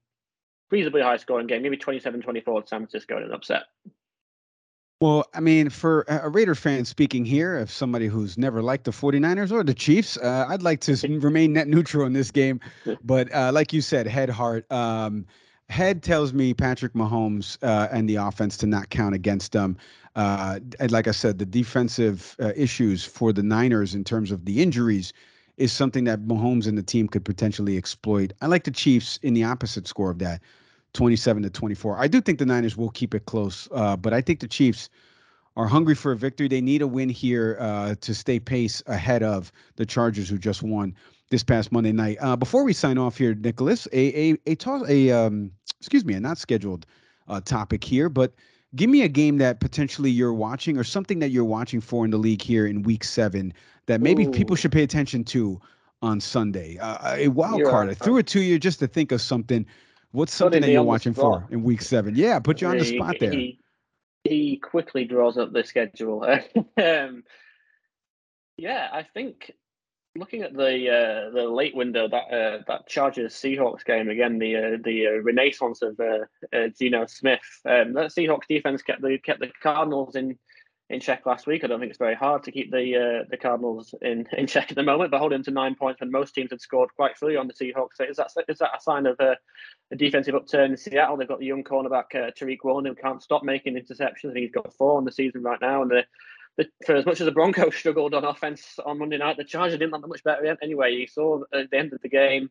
reasonably 0.71 1.01
high 1.01 1.17
scoring 1.17 1.45
game. 1.45 1.61
Maybe 1.61 1.77
27-24 1.77 2.67
San 2.67 2.79
Francisco 2.79 3.17
in 3.17 3.23
an 3.23 3.31
upset. 3.31 3.63
Well, 5.01 5.25
I 5.33 5.39
mean, 5.39 5.69
for 5.69 6.03
a 6.09 6.27
Raider 6.27 6.55
fan 6.55 6.83
speaking 6.83 7.23
here, 7.23 7.57
if 7.57 7.71
somebody 7.71 8.07
who's 8.07 8.37
never 8.37 8.61
liked 8.61 8.83
the 8.83 8.91
49ers 8.91 9.49
or 9.49 9.63
the 9.63 9.73
Chiefs, 9.73 10.17
uh, 10.17 10.45
I'd 10.49 10.61
like 10.61 10.81
to 10.81 10.97
remain 11.21 11.53
net 11.53 11.69
neutral 11.69 12.05
in 12.05 12.11
this 12.11 12.31
game. 12.31 12.59
But 13.03 13.33
uh, 13.33 13.51
like 13.53 13.71
you 13.71 13.79
said, 13.81 14.07
head 14.07 14.29
heart. 14.29 14.69
Um, 14.69 15.25
head 15.69 16.03
tells 16.03 16.33
me 16.33 16.53
Patrick 16.53 16.93
Mahomes 16.93 17.57
uh, 17.63 17.87
and 17.91 18.09
the 18.09 18.15
offense 18.15 18.57
to 18.57 18.67
not 18.67 18.89
count 18.89 19.15
against 19.15 19.53
them. 19.53 19.77
Uh, 20.17 20.59
and 20.81 20.91
like 20.91 21.07
I 21.07 21.11
said, 21.11 21.39
the 21.39 21.45
defensive 21.45 22.35
uh, 22.41 22.51
issues 22.57 23.05
for 23.05 23.31
the 23.31 23.43
Niners 23.43 23.95
in 23.95 24.03
terms 24.03 24.31
of 24.31 24.43
the 24.43 24.61
injuries 24.61 25.13
is 25.55 25.71
something 25.71 26.03
that 26.05 26.21
Mahomes 26.21 26.67
and 26.67 26.77
the 26.77 26.83
team 26.83 27.07
could 27.07 27.23
potentially 27.23 27.77
exploit. 27.77 28.33
I 28.41 28.47
like 28.47 28.65
the 28.65 28.71
Chiefs 28.71 29.17
in 29.21 29.33
the 29.33 29.45
opposite 29.45 29.87
score 29.87 30.11
of 30.11 30.19
that. 30.19 30.41
27 30.93 31.43
to 31.43 31.49
24. 31.49 31.97
I 31.99 32.07
do 32.07 32.21
think 32.21 32.39
the 32.39 32.45
Niners 32.45 32.75
will 32.75 32.89
keep 32.89 33.13
it 33.13 33.25
close, 33.25 33.67
uh, 33.71 33.95
but 33.95 34.13
I 34.13 34.21
think 34.21 34.39
the 34.39 34.47
Chiefs 34.47 34.89
are 35.55 35.67
hungry 35.67 35.95
for 35.95 36.11
a 36.11 36.15
victory. 36.15 36.47
They 36.47 36.61
need 36.61 36.81
a 36.81 36.87
win 36.87 37.09
here 37.09 37.57
uh, 37.59 37.95
to 38.01 38.15
stay 38.15 38.39
pace 38.39 38.81
ahead 38.87 39.23
of 39.23 39.51
the 39.75 39.85
Chargers, 39.85 40.29
who 40.29 40.37
just 40.37 40.63
won 40.63 40.95
this 41.29 41.43
past 41.43 41.71
Monday 41.71 41.91
night. 41.91 42.17
Uh, 42.21 42.35
before 42.35 42.63
we 42.63 42.73
sign 42.73 42.97
off 42.97 43.17
here, 43.17 43.35
Nicholas, 43.35 43.87
a 43.91 44.31
a 44.31 44.37
a, 44.47 44.55
toss, 44.55 44.87
a 44.89 45.11
um, 45.11 45.51
excuse 45.79 46.05
me, 46.05 46.13
a 46.13 46.19
not 46.19 46.37
scheduled 46.37 46.85
uh, 47.27 47.41
topic 47.41 47.83
here, 47.83 48.09
but 48.09 48.33
give 48.75 48.89
me 48.89 49.01
a 49.03 49.07
game 49.07 49.37
that 49.37 49.59
potentially 49.59 50.09
you're 50.09 50.33
watching 50.33 50.77
or 50.77 50.83
something 50.83 51.19
that 51.19 51.29
you're 51.29 51.45
watching 51.45 51.81
for 51.81 52.05
in 52.05 52.11
the 52.11 52.17
league 52.17 52.41
here 52.41 52.65
in 52.65 52.83
Week 52.83 53.03
Seven 53.03 53.53
that 53.85 54.01
maybe 54.01 54.25
Ooh. 54.25 54.31
people 54.31 54.55
should 54.55 54.71
pay 54.71 54.83
attention 54.83 55.23
to 55.25 55.59
on 56.01 56.21
Sunday. 56.21 56.77
Uh, 56.77 57.15
a 57.15 57.27
wild 57.27 57.63
card. 57.63 57.89
I 57.89 57.93
threw 57.93 58.17
it 58.17 58.27
to 58.27 58.39
you 58.39 58.57
just 58.59 58.79
to 58.79 58.87
think 58.87 59.11
of 59.11 59.21
something 59.21 59.65
What's 60.11 60.33
something 60.33 60.61
that 60.61 60.71
you're 60.71 60.83
watching 60.83 61.13
for 61.13 61.47
in 61.51 61.63
week 61.63 61.81
seven? 61.81 62.15
Yeah, 62.15 62.39
put 62.39 62.61
you 62.61 62.67
on 62.67 62.77
the 62.77 62.85
spot 62.85 63.17
there. 63.19 63.31
He, 63.31 63.59
he 64.23 64.57
quickly 64.57 65.05
draws 65.05 65.37
up 65.37 65.53
the 65.53 65.63
schedule. 65.63 66.23
um, 66.77 67.23
yeah, 68.57 68.89
I 68.91 69.03
think 69.03 69.51
looking 70.15 70.41
at 70.41 70.53
the 70.53 70.89
uh, 70.89 71.29
the 71.29 71.47
late 71.47 71.75
window 71.75 72.07
that 72.07 72.33
uh, 72.33 72.63
that 72.67 72.87
Chargers 72.87 73.33
Seahawks 73.33 73.85
game 73.85 74.09
again, 74.09 74.39
the 74.39 74.55
uh, 74.55 74.77
the 74.83 75.07
uh, 75.07 75.21
renaissance 75.21 75.81
of 75.81 75.99
uh, 75.99 76.25
uh, 76.55 76.67
Geno 76.77 77.05
Smith. 77.05 77.61
Um, 77.65 77.93
that 77.93 78.11
Seahawks 78.11 78.47
defense 78.47 78.81
kept 78.81 79.01
the 79.01 79.17
kept 79.19 79.39
the 79.39 79.51
Cardinals 79.61 80.15
in 80.15 80.37
in 80.89 80.99
check 80.99 81.25
last 81.25 81.45
week. 81.45 81.63
I 81.63 81.67
don't 81.67 81.79
think 81.79 81.91
it's 81.91 81.99
very 81.99 82.15
hard 82.15 82.43
to 82.43 82.51
keep 82.51 82.71
the 82.71 82.95
uh, 83.21 83.27
the 83.29 83.37
Cardinals 83.37 83.93
in, 84.01 84.27
in 84.35 84.47
check 84.47 84.71
at 84.71 84.75
the 84.75 84.83
moment, 84.83 85.11
but 85.11 85.19
holding 85.19 85.37
them 85.37 85.43
to 85.43 85.51
nine 85.51 85.75
points 85.75 86.01
when 86.01 86.11
most 86.11 86.33
teams 86.33 86.51
had 86.51 86.61
scored 86.61 86.89
quite 86.95 87.17
freely 87.17 87.37
on 87.37 87.47
the 87.47 87.53
Seahawks. 87.53 87.95
So 87.95 88.05
is 88.05 88.17
that 88.17 88.31
is 88.47 88.57
that 88.57 88.71
a 88.75 88.81
sign 88.81 89.05
of 89.05 89.19
a, 89.19 89.37
a 89.91 89.95
defensive 89.95 90.35
upturn 90.35 90.71
in 90.71 90.77
Seattle? 90.77 91.17
They've 91.17 91.27
got 91.27 91.39
the 91.39 91.45
young 91.45 91.63
cornerback 91.63 92.15
uh, 92.15 92.31
Tariq 92.31 92.59
Woolen 92.63 92.85
who 92.85 92.95
can't 92.95 93.21
stop 93.21 93.43
making 93.43 93.75
interceptions. 93.75 94.29
I 94.29 94.33
think 94.33 94.37
he's 94.37 94.51
got 94.51 94.73
four 94.73 94.97
on 94.97 95.05
the 95.05 95.11
season 95.11 95.43
right 95.43 95.61
now, 95.61 95.83
and 95.83 95.91
the, 95.91 96.67
for 96.85 96.95
as 96.95 97.05
much 97.05 97.21
as 97.21 97.25
the 97.25 97.31
Broncos 97.31 97.75
struggled 97.75 98.13
on 98.13 98.25
offense 98.25 98.79
on 98.83 98.97
Monday 98.97 99.17
night, 99.17 99.37
the 99.37 99.43
Chargers 99.43 99.77
didn't 99.77 99.91
look 99.91 100.01
that 100.01 100.07
much 100.07 100.23
better 100.23 100.57
anyway. 100.61 100.93
You 100.93 101.07
saw 101.07 101.41
at 101.53 101.69
the 101.69 101.77
end 101.77 101.93
of 101.93 102.01
the 102.01 102.09
game. 102.09 102.49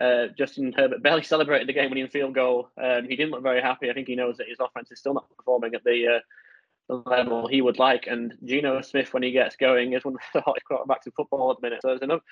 Uh, 0.00 0.28
Justin 0.38 0.72
Herbert 0.72 1.02
barely 1.02 1.22
celebrated 1.24 1.68
the 1.68 1.72
game 1.72 1.90
winning 1.90 2.08
field 2.08 2.34
goal. 2.34 2.68
Um, 2.82 3.08
he 3.08 3.16
didn't 3.16 3.32
look 3.32 3.42
very 3.42 3.60
happy. 3.60 3.90
I 3.90 3.92
think 3.92 4.08
he 4.08 4.16
knows 4.16 4.36
that 4.38 4.48
his 4.48 4.58
offense 4.60 4.90
is 4.90 5.00
still 5.00 5.14
not 5.14 5.28
performing 5.36 5.74
at 5.74 5.84
the 5.84 6.16
uh, 6.16 6.20
level 6.94 7.46
he 7.46 7.60
would 7.60 7.78
like. 7.78 8.06
And 8.06 8.34
Geno 8.44 8.80
Smith, 8.82 9.12
when 9.12 9.22
he 9.22 9.32
gets 9.32 9.56
going, 9.56 9.92
is 9.92 10.04
one 10.04 10.14
of 10.14 10.20
the 10.34 10.40
hottest 10.44 10.66
quarterbacks 10.70 11.06
in 11.06 11.12
football 11.12 11.50
at 11.50 11.60
the 11.60 11.66
minute. 11.66 11.82
So 11.82 11.88
there's 11.88 12.02
enough 12.02 12.22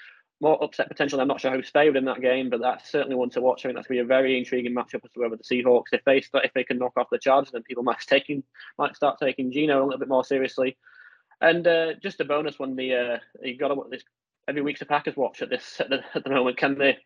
more 0.40 0.62
upset 0.62 0.88
potential. 0.88 1.20
I'm 1.20 1.28
not 1.28 1.40
sure 1.40 1.52
who's 1.52 1.70
favored 1.70 1.96
in 1.96 2.04
that 2.06 2.20
game, 2.20 2.50
but 2.50 2.60
that's 2.60 2.90
certainly 2.90 3.16
one 3.16 3.30
to 3.30 3.40
watch. 3.40 3.64
I 3.64 3.68
think 3.68 3.76
that's 3.76 3.88
going 3.88 3.98
to 3.98 4.04
be 4.04 4.06
a 4.06 4.16
very 4.16 4.38
intriguing 4.38 4.74
matchup 4.74 5.04
as 5.04 5.10
to 5.12 5.20
whether 5.20 5.36
the 5.36 5.44
Seahawks, 5.44 5.92
if 5.92 6.04
they 6.04 6.20
start, 6.20 6.44
if 6.44 6.52
they 6.54 6.64
can 6.64 6.78
knock 6.78 6.92
off 6.96 7.08
the 7.10 7.18
Chargers, 7.18 7.52
then 7.52 7.62
people 7.62 7.82
might 7.84 8.00
taking 8.00 8.42
might 8.78 8.96
start 8.96 9.18
taking 9.20 9.52
Geno 9.52 9.82
a 9.82 9.84
little 9.84 9.98
bit 9.98 10.08
more 10.08 10.24
seriously. 10.24 10.76
And 11.40 11.66
uh, 11.66 11.94
just 12.02 12.20
a 12.20 12.24
bonus 12.24 12.58
one: 12.58 12.76
the 12.76 12.94
uh, 12.94 13.18
you 13.42 13.56
got 13.56 13.68
to 13.68 13.84
this 13.90 14.04
every 14.48 14.62
week's 14.62 14.82
a 14.82 14.86
Packers 14.86 15.16
watch 15.16 15.42
at 15.42 15.50
this 15.50 15.80
at 15.80 15.90
the, 15.90 16.02
at 16.14 16.24
the 16.24 16.30
moment. 16.30 16.56
Can 16.56 16.76
they 16.76 16.98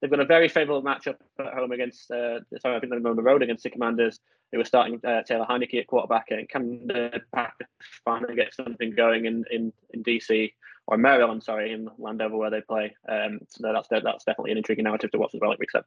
They've 0.00 0.10
got 0.10 0.20
a 0.20 0.26
very 0.26 0.48
favourable 0.48 0.82
matchup 0.82 1.16
at 1.38 1.54
home 1.54 1.72
against, 1.72 2.10
uh, 2.10 2.40
sorry, 2.60 2.76
I 2.76 2.80
think 2.80 2.90
they're 2.90 3.10
on 3.10 3.16
the 3.16 3.22
road 3.22 3.42
against 3.42 3.64
the 3.64 3.70
Commanders. 3.70 4.20
They 4.52 4.58
were 4.58 4.64
starting 4.64 5.00
uh, 5.04 5.22
Taylor 5.22 5.46
Heinicke 5.48 5.80
at 5.80 5.86
quarterback. 5.86 6.30
And 6.30 6.48
can 6.48 6.86
the 6.86 7.20
Packers 7.34 7.68
finally 8.04 8.36
get 8.36 8.54
something 8.54 8.94
going 8.94 9.26
in, 9.26 9.44
in, 9.50 9.72
in 9.90 10.04
DC 10.04 10.52
or 10.86 10.96
Maryland, 10.96 11.42
sorry, 11.42 11.72
in 11.72 11.88
Landover 11.98 12.36
where 12.36 12.50
they 12.50 12.60
play? 12.60 12.94
Um, 13.08 13.40
so 13.48 13.72
that's 13.72 13.88
that's 13.88 14.24
definitely 14.24 14.52
an 14.52 14.58
intriguing 14.58 14.84
narrative 14.84 15.10
to 15.12 15.18
watch 15.18 15.34
as 15.34 15.40
well 15.40 15.52
at 15.52 15.58
week 15.58 15.70
seven. 15.70 15.86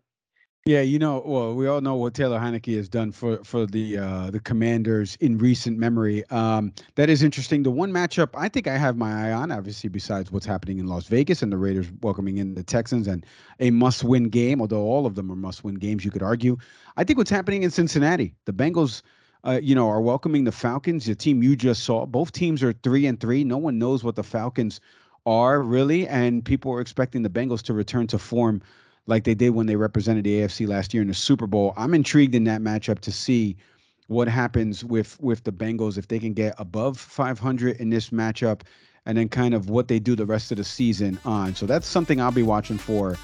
Yeah, 0.66 0.82
you 0.82 1.00
know, 1.00 1.24
well, 1.26 1.56
we 1.56 1.68
all 1.68 1.82
know 1.82 1.96
what 1.96 2.14
Taylor 2.14 2.38
Heinicke 2.38 2.76
has 2.76 2.88
done 2.88 3.12
for 3.12 3.44
for 3.44 3.66
the 3.66 3.98
uh, 3.98 4.30
the 4.30 4.40
Commanders 4.40 5.18
in 5.20 5.38
recent 5.38 5.80
memory. 5.80 6.24
Um, 6.30 6.74
that 6.96 7.10
is 7.10 7.24
interesting. 7.24 7.64
The 7.64 7.72
one 7.72 7.92
matchup 7.92 8.30
I 8.36 8.50
think 8.50 8.68
I 8.68 8.78
have 8.78 8.96
my 8.96 9.30
eye 9.30 9.32
on, 9.32 9.52
obviously, 9.52 9.90
besides 9.90 10.32
what's 10.32 10.46
happening 10.46 10.78
in 10.78 10.86
Las 10.86 11.08
Vegas 11.08 11.42
and 11.42 11.52
the 11.52 11.58
Raiders 11.58 11.88
welcoming 12.02 12.38
in 12.38 12.54
the 12.54 12.62
Texans 12.62 13.08
and 13.08 13.26
a 13.60 13.72
must-win 13.72 14.26
game, 14.26 14.62
although 14.62 14.84
all 14.84 15.06
of 15.08 15.16
them 15.16 15.32
are 15.32 15.36
must-win 15.36 15.76
games, 15.76 16.06
you 16.06 16.12
could 16.12 16.22
argue. 16.22 16.58
I 16.98 17.04
think 17.04 17.18
what's 17.18 17.32
happening 17.32 17.64
in 17.64 17.72
Cincinnati, 17.72 18.36
the 18.46 18.54
Bengals. 18.54 19.02
Uh, 19.46 19.58
you 19.64 19.74
know, 19.74 19.88
are 19.88 20.02
welcoming 20.02 20.44
the 20.44 20.52
Falcons, 20.52 21.06
the 21.06 21.16
team 21.16 21.42
you 21.42 21.56
just 21.56 21.86
saw. 21.86 22.06
Both 22.06 22.34
teams 22.34 22.62
are 22.62 22.74
three 22.74 23.06
and 23.06 23.18
three. 23.18 23.46
No 23.46 23.58
one 23.58 23.80
knows 23.80 24.04
what 24.04 24.18
the 24.18 24.24
Falcons 24.24 24.82
are 25.26 25.62
really, 25.62 26.06
and 26.10 26.44
people 26.44 26.74
are 26.74 26.82
expecting 26.82 27.22
the 27.22 27.30
Bengals 27.30 27.62
to 27.62 27.74
return 27.74 28.06
to 28.08 28.20
form 28.20 28.62
like 29.10 29.24
they 29.24 29.34
did 29.34 29.50
when 29.50 29.66
they 29.66 29.76
represented 29.76 30.24
the 30.24 30.42
AFC 30.42 30.68
last 30.68 30.94
year 30.94 31.02
in 31.02 31.08
the 31.08 31.14
Super 31.14 31.48
Bowl. 31.48 31.74
I'm 31.76 31.94
intrigued 31.94 32.36
in 32.36 32.44
that 32.46 32.62
matchup 32.62 33.00
to 33.00 33.12
see 33.12 33.58
what 34.08 34.28
happens 34.28 34.86
with 34.86 35.20
with 35.20 35.44
the 35.44 35.52
Bengals 35.52 35.98
if 35.98 36.08
they 36.08 36.20
can 36.20 36.34
get 36.34 36.54
above 36.58 37.00
500 37.00 37.78
in 37.78 37.90
this 37.90 38.12
matchup 38.12 38.62
and 39.06 39.18
then 39.18 39.28
kind 39.28 39.54
of 39.54 39.70
what 39.70 39.88
they 39.88 39.98
do 39.98 40.16
the 40.16 40.26
rest 40.26 40.52
of 40.52 40.58
the 40.58 40.64
season 40.64 41.20
on. 41.26 41.56
So 41.56 41.66
that's 41.66 41.88
something 41.88 42.22
I'll 42.22 42.32
be 42.32 42.44
watching 42.44 42.78
for 42.78 43.18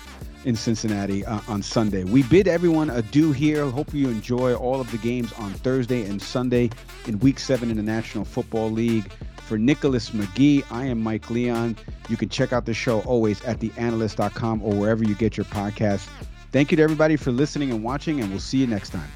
in 0.44 0.56
Cincinnati 0.56 1.26
uh, 1.26 1.42
on 1.48 1.62
Sunday. 1.62 2.04
We 2.04 2.24
bid 2.24 2.48
everyone 2.48 2.90
adieu 2.90 3.32
here. 3.32 3.70
Hope 3.70 3.94
you 3.94 4.10
enjoy 4.10 4.56
all 4.56 4.80
of 4.80 4.90
the 4.92 4.98
games 4.98 5.34
on 5.34 5.54
Thursday 5.54 6.06
and 6.06 6.22
Sunday 6.22 6.70
in 7.08 7.20
week 7.20 7.40
7 7.40 7.70
in 7.70 7.78
the 7.78 7.84
National 7.84 8.26
Football 8.26 8.72
League. 8.72 9.12
For 9.46 9.60
Nicholas 9.60 10.10
McGee, 10.10 10.64
I 10.72 10.86
am 10.86 11.02
Mike 11.02 11.30
Leon. 11.30 11.78
You 12.10 12.18
can 12.18 12.30
check 12.30 12.52
out 12.52 12.66
the 12.66 12.74
show 12.74 13.02
always 13.02 13.44
at 13.44 13.60
theanalyst.com 13.60 14.64
or 14.64 14.74
wherever 14.74 15.04
you 15.04 15.14
get 15.14 15.38
your 15.38 15.46
podcasts. 15.46 16.08
Thank 16.52 16.72
you 16.72 16.78
to 16.78 16.84
everybody 16.84 17.16
for 17.16 17.32
listening 17.32 17.70
and 17.72 17.84
watching, 17.84 18.22
and 18.22 18.32
we'll 18.32 18.40
see 18.40 18.58
you 18.58 18.66
next 18.66 18.90
time. 18.90 19.10